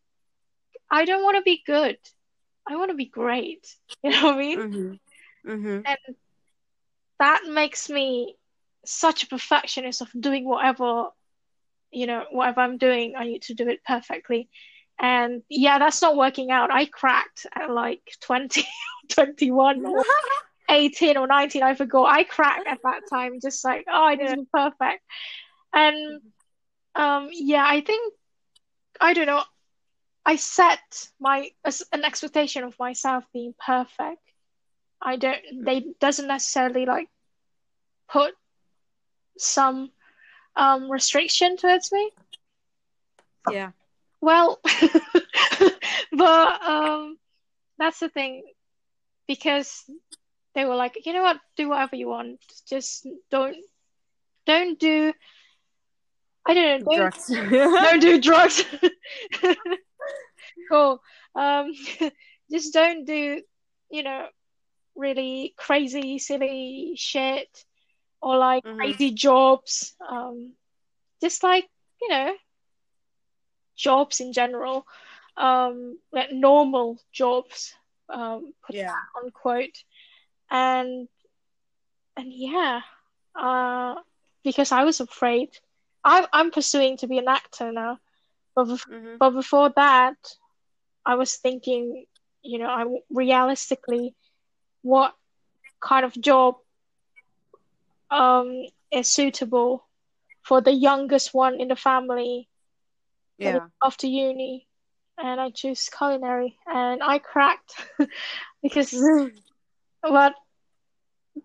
I 0.90 1.04
don't 1.04 1.24
want 1.24 1.36
to 1.36 1.42
be 1.42 1.62
good. 1.66 1.98
I 2.68 2.76
want 2.76 2.90
to 2.90 2.96
be 2.96 3.06
great. 3.06 3.66
You 4.02 4.10
know 4.10 4.24
what 4.26 4.34
I 4.34 4.38
mean? 4.38 4.58
Mhm. 4.58 5.00
Mhm. 5.44 5.82
And 5.84 6.16
that 7.18 7.42
makes 7.48 7.88
me 7.90 8.36
such 8.84 9.24
a 9.24 9.26
perfectionist 9.26 10.00
of 10.00 10.08
doing 10.18 10.44
whatever, 10.44 11.08
you 11.90 12.06
know, 12.06 12.24
whatever 12.30 12.60
I'm 12.60 12.78
doing, 12.78 13.14
I 13.16 13.24
need 13.24 13.42
to 13.42 13.54
do 13.54 13.68
it 13.68 13.80
perfectly. 13.84 14.48
And 14.98 15.42
yeah, 15.48 15.78
that's 15.78 16.00
not 16.02 16.16
working 16.16 16.50
out. 16.50 16.70
I 16.70 16.84
cracked 16.86 17.46
at 17.54 17.70
like 17.70 18.02
20, 18.20 18.64
21 19.10 19.84
or 19.84 20.04
18 20.70 21.16
or 21.16 21.26
19, 21.26 21.62
I 21.62 21.74
forgot. 21.74 22.04
I 22.14 22.24
cracked 22.24 22.66
at 22.66 22.78
that 22.82 23.02
time, 23.10 23.40
just 23.40 23.64
like, 23.64 23.84
oh, 23.88 24.02
I 24.04 24.16
be 24.16 24.46
perfect. 24.52 25.02
And 25.72 26.20
um, 26.94 27.28
yeah, 27.32 27.64
I 27.66 27.80
think, 27.82 28.14
I 29.00 29.12
don't 29.12 29.26
know, 29.26 29.42
I 30.24 30.36
set 30.36 31.08
my 31.20 31.50
as 31.64 31.82
an 31.92 32.04
expectation 32.04 32.64
of 32.64 32.78
myself 32.78 33.24
being 33.32 33.54
perfect. 33.64 34.20
I 35.00 35.16
don't, 35.16 35.40
they 35.64 35.86
doesn't 36.00 36.26
necessarily 36.26 36.86
like 36.86 37.08
put 38.08 38.34
some 39.38 39.90
um 40.56 40.90
restriction 40.90 41.56
towards 41.56 41.92
me. 41.92 42.10
Yeah. 43.50 43.70
Well, 44.20 44.60
but 46.12 46.62
um, 46.62 47.18
that's 47.78 48.00
the 48.00 48.08
thing 48.08 48.42
because 49.28 49.84
they 50.54 50.64
were 50.64 50.74
like, 50.74 50.98
you 51.04 51.12
know 51.12 51.22
what, 51.22 51.38
do 51.56 51.68
whatever 51.68 51.96
you 51.96 52.08
want. 52.08 52.40
Just 52.68 53.06
don't, 53.30 53.56
don't 54.46 54.78
do. 54.78 55.12
I 56.48 56.54
don't 56.54 56.84
know. 56.84 56.96
Don't, 56.96 56.96
Drugs. 56.96 57.26
don't 57.28 58.00
do 58.00 58.20
drugs. 58.20 58.64
Cool. 60.68 61.00
Um, 61.34 61.72
just 62.50 62.72
don't 62.72 63.04
do, 63.04 63.42
you 63.90 64.02
know, 64.02 64.26
really 64.96 65.54
crazy, 65.56 66.18
silly 66.18 66.94
shit 66.96 67.64
or 68.20 68.36
like 68.36 68.64
Mhm. 68.64 68.76
crazy 68.76 69.10
jobs. 69.12 69.94
Um, 70.00 70.54
just 71.20 71.42
like, 71.42 71.68
you 72.00 72.08
know, 72.08 72.34
jobs 73.76 74.20
in 74.20 74.32
general. 74.32 74.86
Um, 75.36 75.98
like 76.12 76.32
normal 76.32 76.98
jobs. 77.12 77.74
Um, 78.08 78.54
put 78.66 78.76
yeah. 78.76 78.94
on. 79.22 79.68
And 80.50 81.08
and 82.16 82.32
yeah, 82.32 82.80
uh, 83.34 83.96
because 84.42 84.72
I 84.72 84.84
was 84.84 85.00
afraid. 85.00 85.50
I'm 86.06 86.26
I'm 86.32 86.52
pursuing 86.52 86.98
to 86.98 87.08
be 87.08 87.18
an 87.18 87.28
actor 87.28 87.72
now, 87.72 88.00
but 88.54 88.66
bef- 88.68 88.86
Mhm. 88.86 89.20
but 89.20 89.30
before 89.32 89.70
that, 89.76 90.16
I 91.06 91.14
was 91.16 91.36
thinking, 91.36 92.06
you 92.42 92.58
know, 92.58 92.68
I 92.68 92.84
realistically, 93.10 94.14
what 94.82 95.14
kind 95.80 96.04
of 96.04 96.20
job 96.20 96.56
um 98.10 98.64
is 98.92 99.10
suitable 99.10 99.88
for 100.42 100.60
the 100.62 100.72
youngest 100.72 101.34
one 101.34 101.60
in 101.60 101.68
the 101.68 101.76
family 101.76 102.48
Yeah. 103.38 103.68
after 103.82 104.06
uni, 104.06 104.66
and 105.18 105.40
I 105.40 105.50
choose 105.50 105.88
culinary, 105.88 106.58
and 106.66 107.02
I 107.02 107.18
cracked 107.18 107.74
because, 108.62 109.04
but 110.02 110.34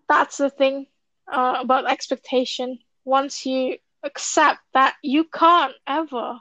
that's 0.08 0.38
the 0.38 0.50
thing 0.50 0.86
uh, 1.32 1.56
about 1.60 1.90
expectation. 1.90 2.78
Once 3.04 3.46
you 3.46 3.78
accept 4.04 4.60
that 4.74 4.94
you 5.02 5.24
can't 5.24 5.74
ever 5.86 6.40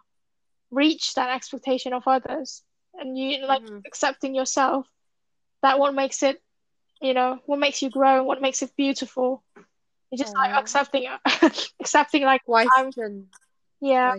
reach 0.72 1.14
that 1.16 1.30
expectation 1.36 1.94
of 1.94 2.04
others, 2.08 2.64
and 2.96 3.18
you 3.18 3.46
like 3.46 3.62
Mhm. 3.62 3.84
accepting 3.86 4.36
yourself, 4.36 4.88
that 5.62 5.80
what 5.80 5.94
makes 5.94 6.24
it, 6.24 6.42
you 7.02 7.14
know, 7.14 7.40
what 7.46 7.60
makes 7.60 7.82
you 7.82 7.90
grow, 7.90 8.24
what 8.24 8.42
makes 8.42 8.62
it 8.62 8.72
beautiful. 8.78 9.44
You 10.12 10.18
just 10.18 10.36
like 10.36 10.52
Aw. 10.54 10.60
accepting, 10.60 11.08
accepting 11.82 12.24
like 12.24 12.42
I'm, 12.76 12.92
yeah, 13.82 14.14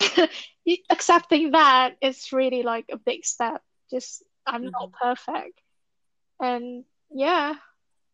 accepting 0.90 1.52
that 1.52 1.96
is 2.00 2.32
really 2.32 2.62
like 2.62 2.86
a 2.92 2.96
big 2.96 3.24
step. 3.24 3.62
Just 3.90 4.22
I'm 4.46 4.62
Mm-hmm. 4.64 4.70
not 4.70 4.92
perfect, 4.92 5.60
and 6.40 6.84
yeah, 7.10 7.54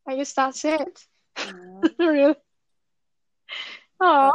I 0.09 0.16
guess 0.16 0.32
that's 0.34 0.64
it. 0.64 1.07
Aw. 1.40 1.88
Really. 1.99 2.34
Oh, 4.01 4.32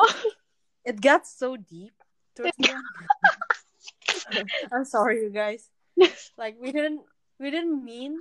It 0.84 1.00
got 1.00 1.28
so 1.28 1.58
deep 1.58 1.94
towards 2.36 2.58
the 2.58 2.72
end. 2.72 4.50
I'm 4.72 4.86
sorry, 4.86 5.22
you 5.22 5.30
guys. 5.30 5.70
Like 6.38 6.56
we 6.60 6.72
didn't 6.72 7.02
we 7.40 7.52
didn't 7.52 7.84
mean 7.86 8.20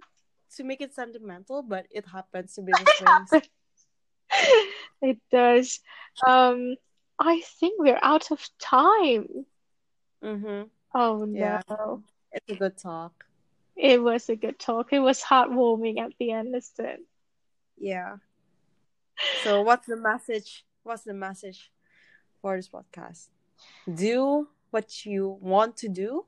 to 0.56 0.64
make 0.64 0.80
it 0.80 0.92
sentimental, 0.94 1.62
but 1.62 1.86
it 1.90 2.04
happens 2.06 2.54
to 2.54 2.62
be 2.62 2.72
the 2.72 3.30
way. 3.32 3.42
it 5.02 5.18
does. 5.30 5.80
Um, 6.26 6.76
I 7.18 7.40
think 7.40 7.80
we're 7.80 7.98
out 8.02 8.30
of 8.30 8.46
time. 8.58 9.46
Mm-hmm. 10.22 10.68
Oh 10.94 11.24
no! 11.24 11.38
Yeah. 11.38 11.62
It's 12.32 12.52
a 12.52 12.56
good 12.56 12.76
talk. 12.76 13.24
It 13.76 14.02
was 14.02 14.28
a 14.28 14.36
good 14.36 14.58
talk. 14.58 14.92
It 14.92 14.98
was 15.00 15.22
heartwarming 15.22 15.98
at 16.00 16.12
the 16.18 16.32
end, 16.32 16.54
isn't 16.54 16.84
it? 16.86 17.00
Yeah. 17.78 18.16
So 19.42 19.62
what's 19.62 19.86
the 19.86 19.96
message? 19.96 20.64
What's 20.82 21.02
the 21.02 21.14
message 21.14 21.70
for 22.40 22.56
this 22.56 22.68
podcast? 22.68 23.28
Do 23.92 24.48
what 24.70 25.04
you 25.04 25.36
want 25.40 25.76
to 25.78 25.88
do. 25.88 26.24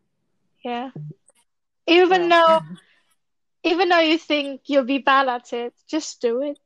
Yeah. 0.65 0.91
Even 1.87 2.29
Well, 2.29 2.61
though 2.63 2.77
even 3.65 3.89
though 3.89 4.01
you 4.01 4.19
think 4.19 4.63
you'll 4.67 4.85
be 4.85 4.99
bad 4.99 5.29
at 5.29 5.53
it, 5.53 5.73
just 5.87 6.21
do 6.21 6.43
it. 6.43 6.59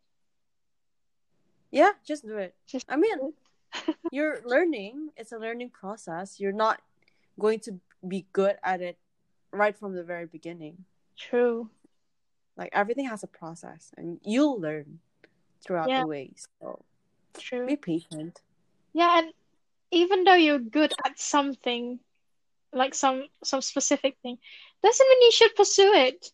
yeah, 1.70 1.90
just 2.06 2.24
do 2.26 2.36
it. 2.38 2.54
Just 2.66 2.86
I 2.88 2.96
mean, 2.96 3.32
you're 4.10 4.40
learning. 4.44 5.10
It's 5.16 5.32
a 5.32 5.38
learning 5.38 5.70
process. 5.70 6.40
You're 6.40 6.52
not 6.56 6.80
going 7.38 7.60
to 7.60 7.78
be 8.06 8.26
good 8.32 8.56
at 8.64 8.80
it 8.80 8.98
right 9.52 9.76
from 9.76 9.94
the 9.94 10.02
very 10.04 10.26
beginning. 10.26 10.84
True. 11.18 11.68
Like 12.56 12.70
everything 12.72 13.06
has 13.08 13.22
a 13.22 13.26
process, 13.28 13.92
and 13.98 14.18
you'll 14.24 14.58
learn 14.60 15.00
throughout 15.60 15.88
Yeah. 15.90 16.00
the 16.02 16.06
way. 16.06 16.32
So 16.60 16.84
True. 17.38 17.66
be 17.66 17.76
patient. 17.76 18.40
Yeah, 18.92 19.18
and 19.18 19.32
even 19.90 20.24
though 20.24 20.34
you're 20.34 20.58
good 20.58 20.92
at 21.04 21.18
something, 21.18 22.00
like 22.72 22.94
some 22.94 23.28
some 23.44 23.62
specific 23.62 24.16
thing, 24.22 24.38
doesn't 24.82 25.08
mean 25.08 25.22
you 25.22 25.32
should 25.32 25.54
pursue 25.54 25.92
it. 25.94 26.30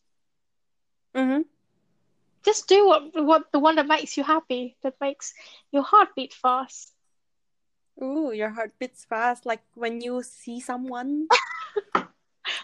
Mm-hmm. 1.14 1.42
Just 2.44 2.68
do 2.68 2.86
what 2.86 3.02
what 3.14 3.52
the 3.52 3.58
one 3.58 3.76
that 3.76 3.86
makes 3.86 4.16
you 4.16 4.24
happy, 4.24 4.76
that 4.82 4.94
makes 5.00 5.34
your 5.70 5.82
heart 5.82 6.08
beat 6.16 6.34
fast. 6.34 6.92
Ooh, 8.02 8.32
your 8.32 8.50
heart 8.50 8.72
beats 8.78 9.04
fast, 9.04 9.44
like 9.46 9.62
when 9.74 10.00
you 10.00 10.22
see 10.22 10.60
someone. 10.60 11.28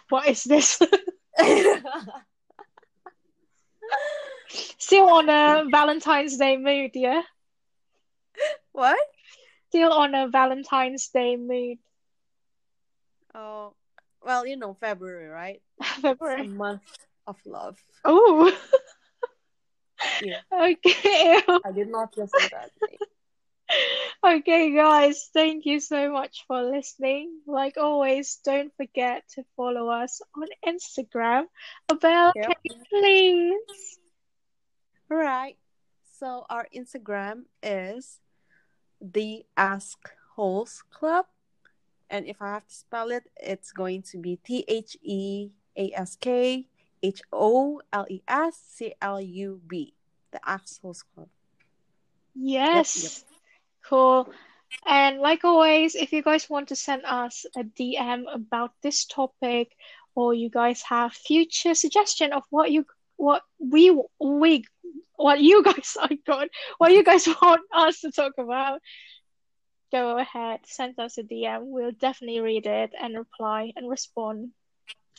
What 0.09 0.27
is 0.29 0.45
this? 0.45 0.81
Still 4.79 5.09
on 5.09 5.29
a 5.29 5.65
Valentine's 5.71 6.37
Day 6.37 6.57
mood, 6.57 6.93
yeah? 6.95 7.23
What? 8.79 8.99
Still 9.69 9.93
on 9.93 10.15
a 10.15 10.29
Valentine's 10.29 11.09
Day 11.09 11.37
mood. 11.37 11.79
Oh, 13.35 13.75
well, 14.25 14.47
you 14.47 14.57
know, 14.57 14.75
February, 14.75 15.29
right? 15.29 15.61
It's 15.81 15.99
a 15.99 16.01
February. 16.15 16.47
month 16.49 16.83
of 17.27 17.37
love. 17.45 17.77
Oh, 18.05 18.51
Yeah, 20.23 20.41
okay. 20.53 21.43
I 21.65 21.73
did 21.75 21.91
not 21.91 22.15
just 22.15 22.33
say 22.33 22.49
that. 22.53 22.71
Okay, 24.25 24.73
guys, 24.75 25.29
thank 25.35 25.67
you 25.67 25.79
so 25.79 26.11
much 26.11 26.45
for 26.49 26.63
listening. 26.63 27.41
Like 27.47 27.77
always, 27.77 28.41
don't 28.43 28.73
forget 28.77 29.23
to 29.37 29.45
follow 29.57 29.91
us 29.91 30.23
on 30.35 30.49
Instagram. 30.67 31.45
Abel, 31.93 32.33
Yep. 32.35 32.57
please? 32.89 33.99
All 35.11 35.19
right. 35.19 35.57
So 36.19 36.47
our 36.49 36.67
Instagram 36.75 37.45
is 37.63 38.19
the 39.01 39.45
Ask 39.57 40.11
Holes 40.35 40.83
Club, 40.91 41.27
and 42.11 42.27
if 42.27 42.41
I 42.41 42.53
have 42.55 42.67
to 42.67 42.75
spell 42.75 43.11
it, 43.11 43.25
it's 43.37 43.73
going 43.73 44.03
to 44.11 44.19
be 44.19 44.37
T 44.37 44.65
H 44.69 44.97
E 45.03 45.51
A 45.77 45.93
S 45.95 46.17
K 46.17 46.67
H 47.03 47.23
O 47.33 47.81
L 47.93 48.07
E 48.09 48.23
S 48.27 48.61
C 48.69 48.95
L 49.01 49.21
U 49.21 49.61
B. 49.67 49.95
The 50.31 50.41
Ask 50.49 50.81
Holes 50.83 51.05
Club. 51.15 51.29
Yes. 52.35 53.25
Cool. 53.85 54.31
And 54.87 55.19
like 55.21 55.45
always, 55.45 55.95
if 55.95 56.13
you 56.13 56.23
guys 56.23 56.51
want 56.51 56.69
to 56.69 56.77
send 56.77 57.03
us 57.05 57.47
a 57.57 57.65
DM 57.65 58.25
about 58.33 58.73
this 58.83 59.05
topic, 59.07 59.75
or 60.15 60.35
you 60.35 60.51
guys 60.51 60.83
have 60.83 61.13
future 61.13 61.75
suggestion 61.75 62.33
of 62.33 62.43
what 62.51 62.71
you 62.71 62.85
what 63.17 63.43
we 63.59 63.91
we 64.21 64.65
what 65.19 65.41
you 65.43 65.63
guys 65.63 65.97
oh 66.01 66.09
God, 66.27 66.49
what 66.79 66.93
you 66.93 67.03
guys 67.05 67.27
want 67.43 67.61
us 67.75 68.01
to 68.01 68.11
talk 68.11 68.33
about, 68.39 68.81
go 69.93 70.17
ahead, 70.17 70.61
send 70.65 70.99
us 70.99 71.19
a 71.19 71.23
DM. 71.23 71.67
We'll 71.67 71.93
definitely 71.93 72.41
read 72.41 72.67
it 72.67 72.93
and 72.99 73.19
reply 73.19 73.73
and 73.77 73.91
respond 73.91 74.51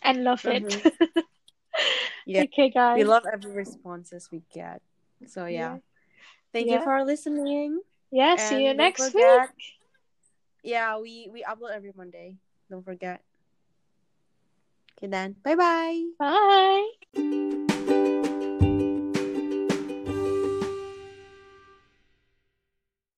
and 0.01 0.23
love 0.23 0.43
it. 0.45 0.63
Mm-hmm. 0.63 1.19
Yeah. 2.25 2.43
Okay, 2.43 2.69
guys. 2.69 2.97
We 2.97 3.05
love 3.05 3.23
every 3.25 3.51
responses 3.51 4.29
we 4.31 4.43
get. 4.53 4.81
So 5.27 5.45
yeah. 5.45 5.49
Yeah. 5.49 5.77
Thank 6.53 6.67
Yeah. 6.67 6.77
you 6.79 6.83
for 6.83 7.05
listening. 7.05 7.81
Yeah, 8.11 8.35
see 8.35 8.65
you 8.65 8.73
next 8.73 9.11
forget- 9.11 9.49
week. 9.55 9.65
Yeah, 10.61 10.99
we 10.99 11.29
we 11.31 11.41
upload 11.41 11.71
every 11.73 11.93
Monday. 11.95 12.37
Don't 12.69 12.83
forget. 12.83 13.23
Okay 14.97 15.07
then. 15.07 15.37
Bye 15.41 15.55
bye. 15.55 16.03
Bye. 16.19 17.65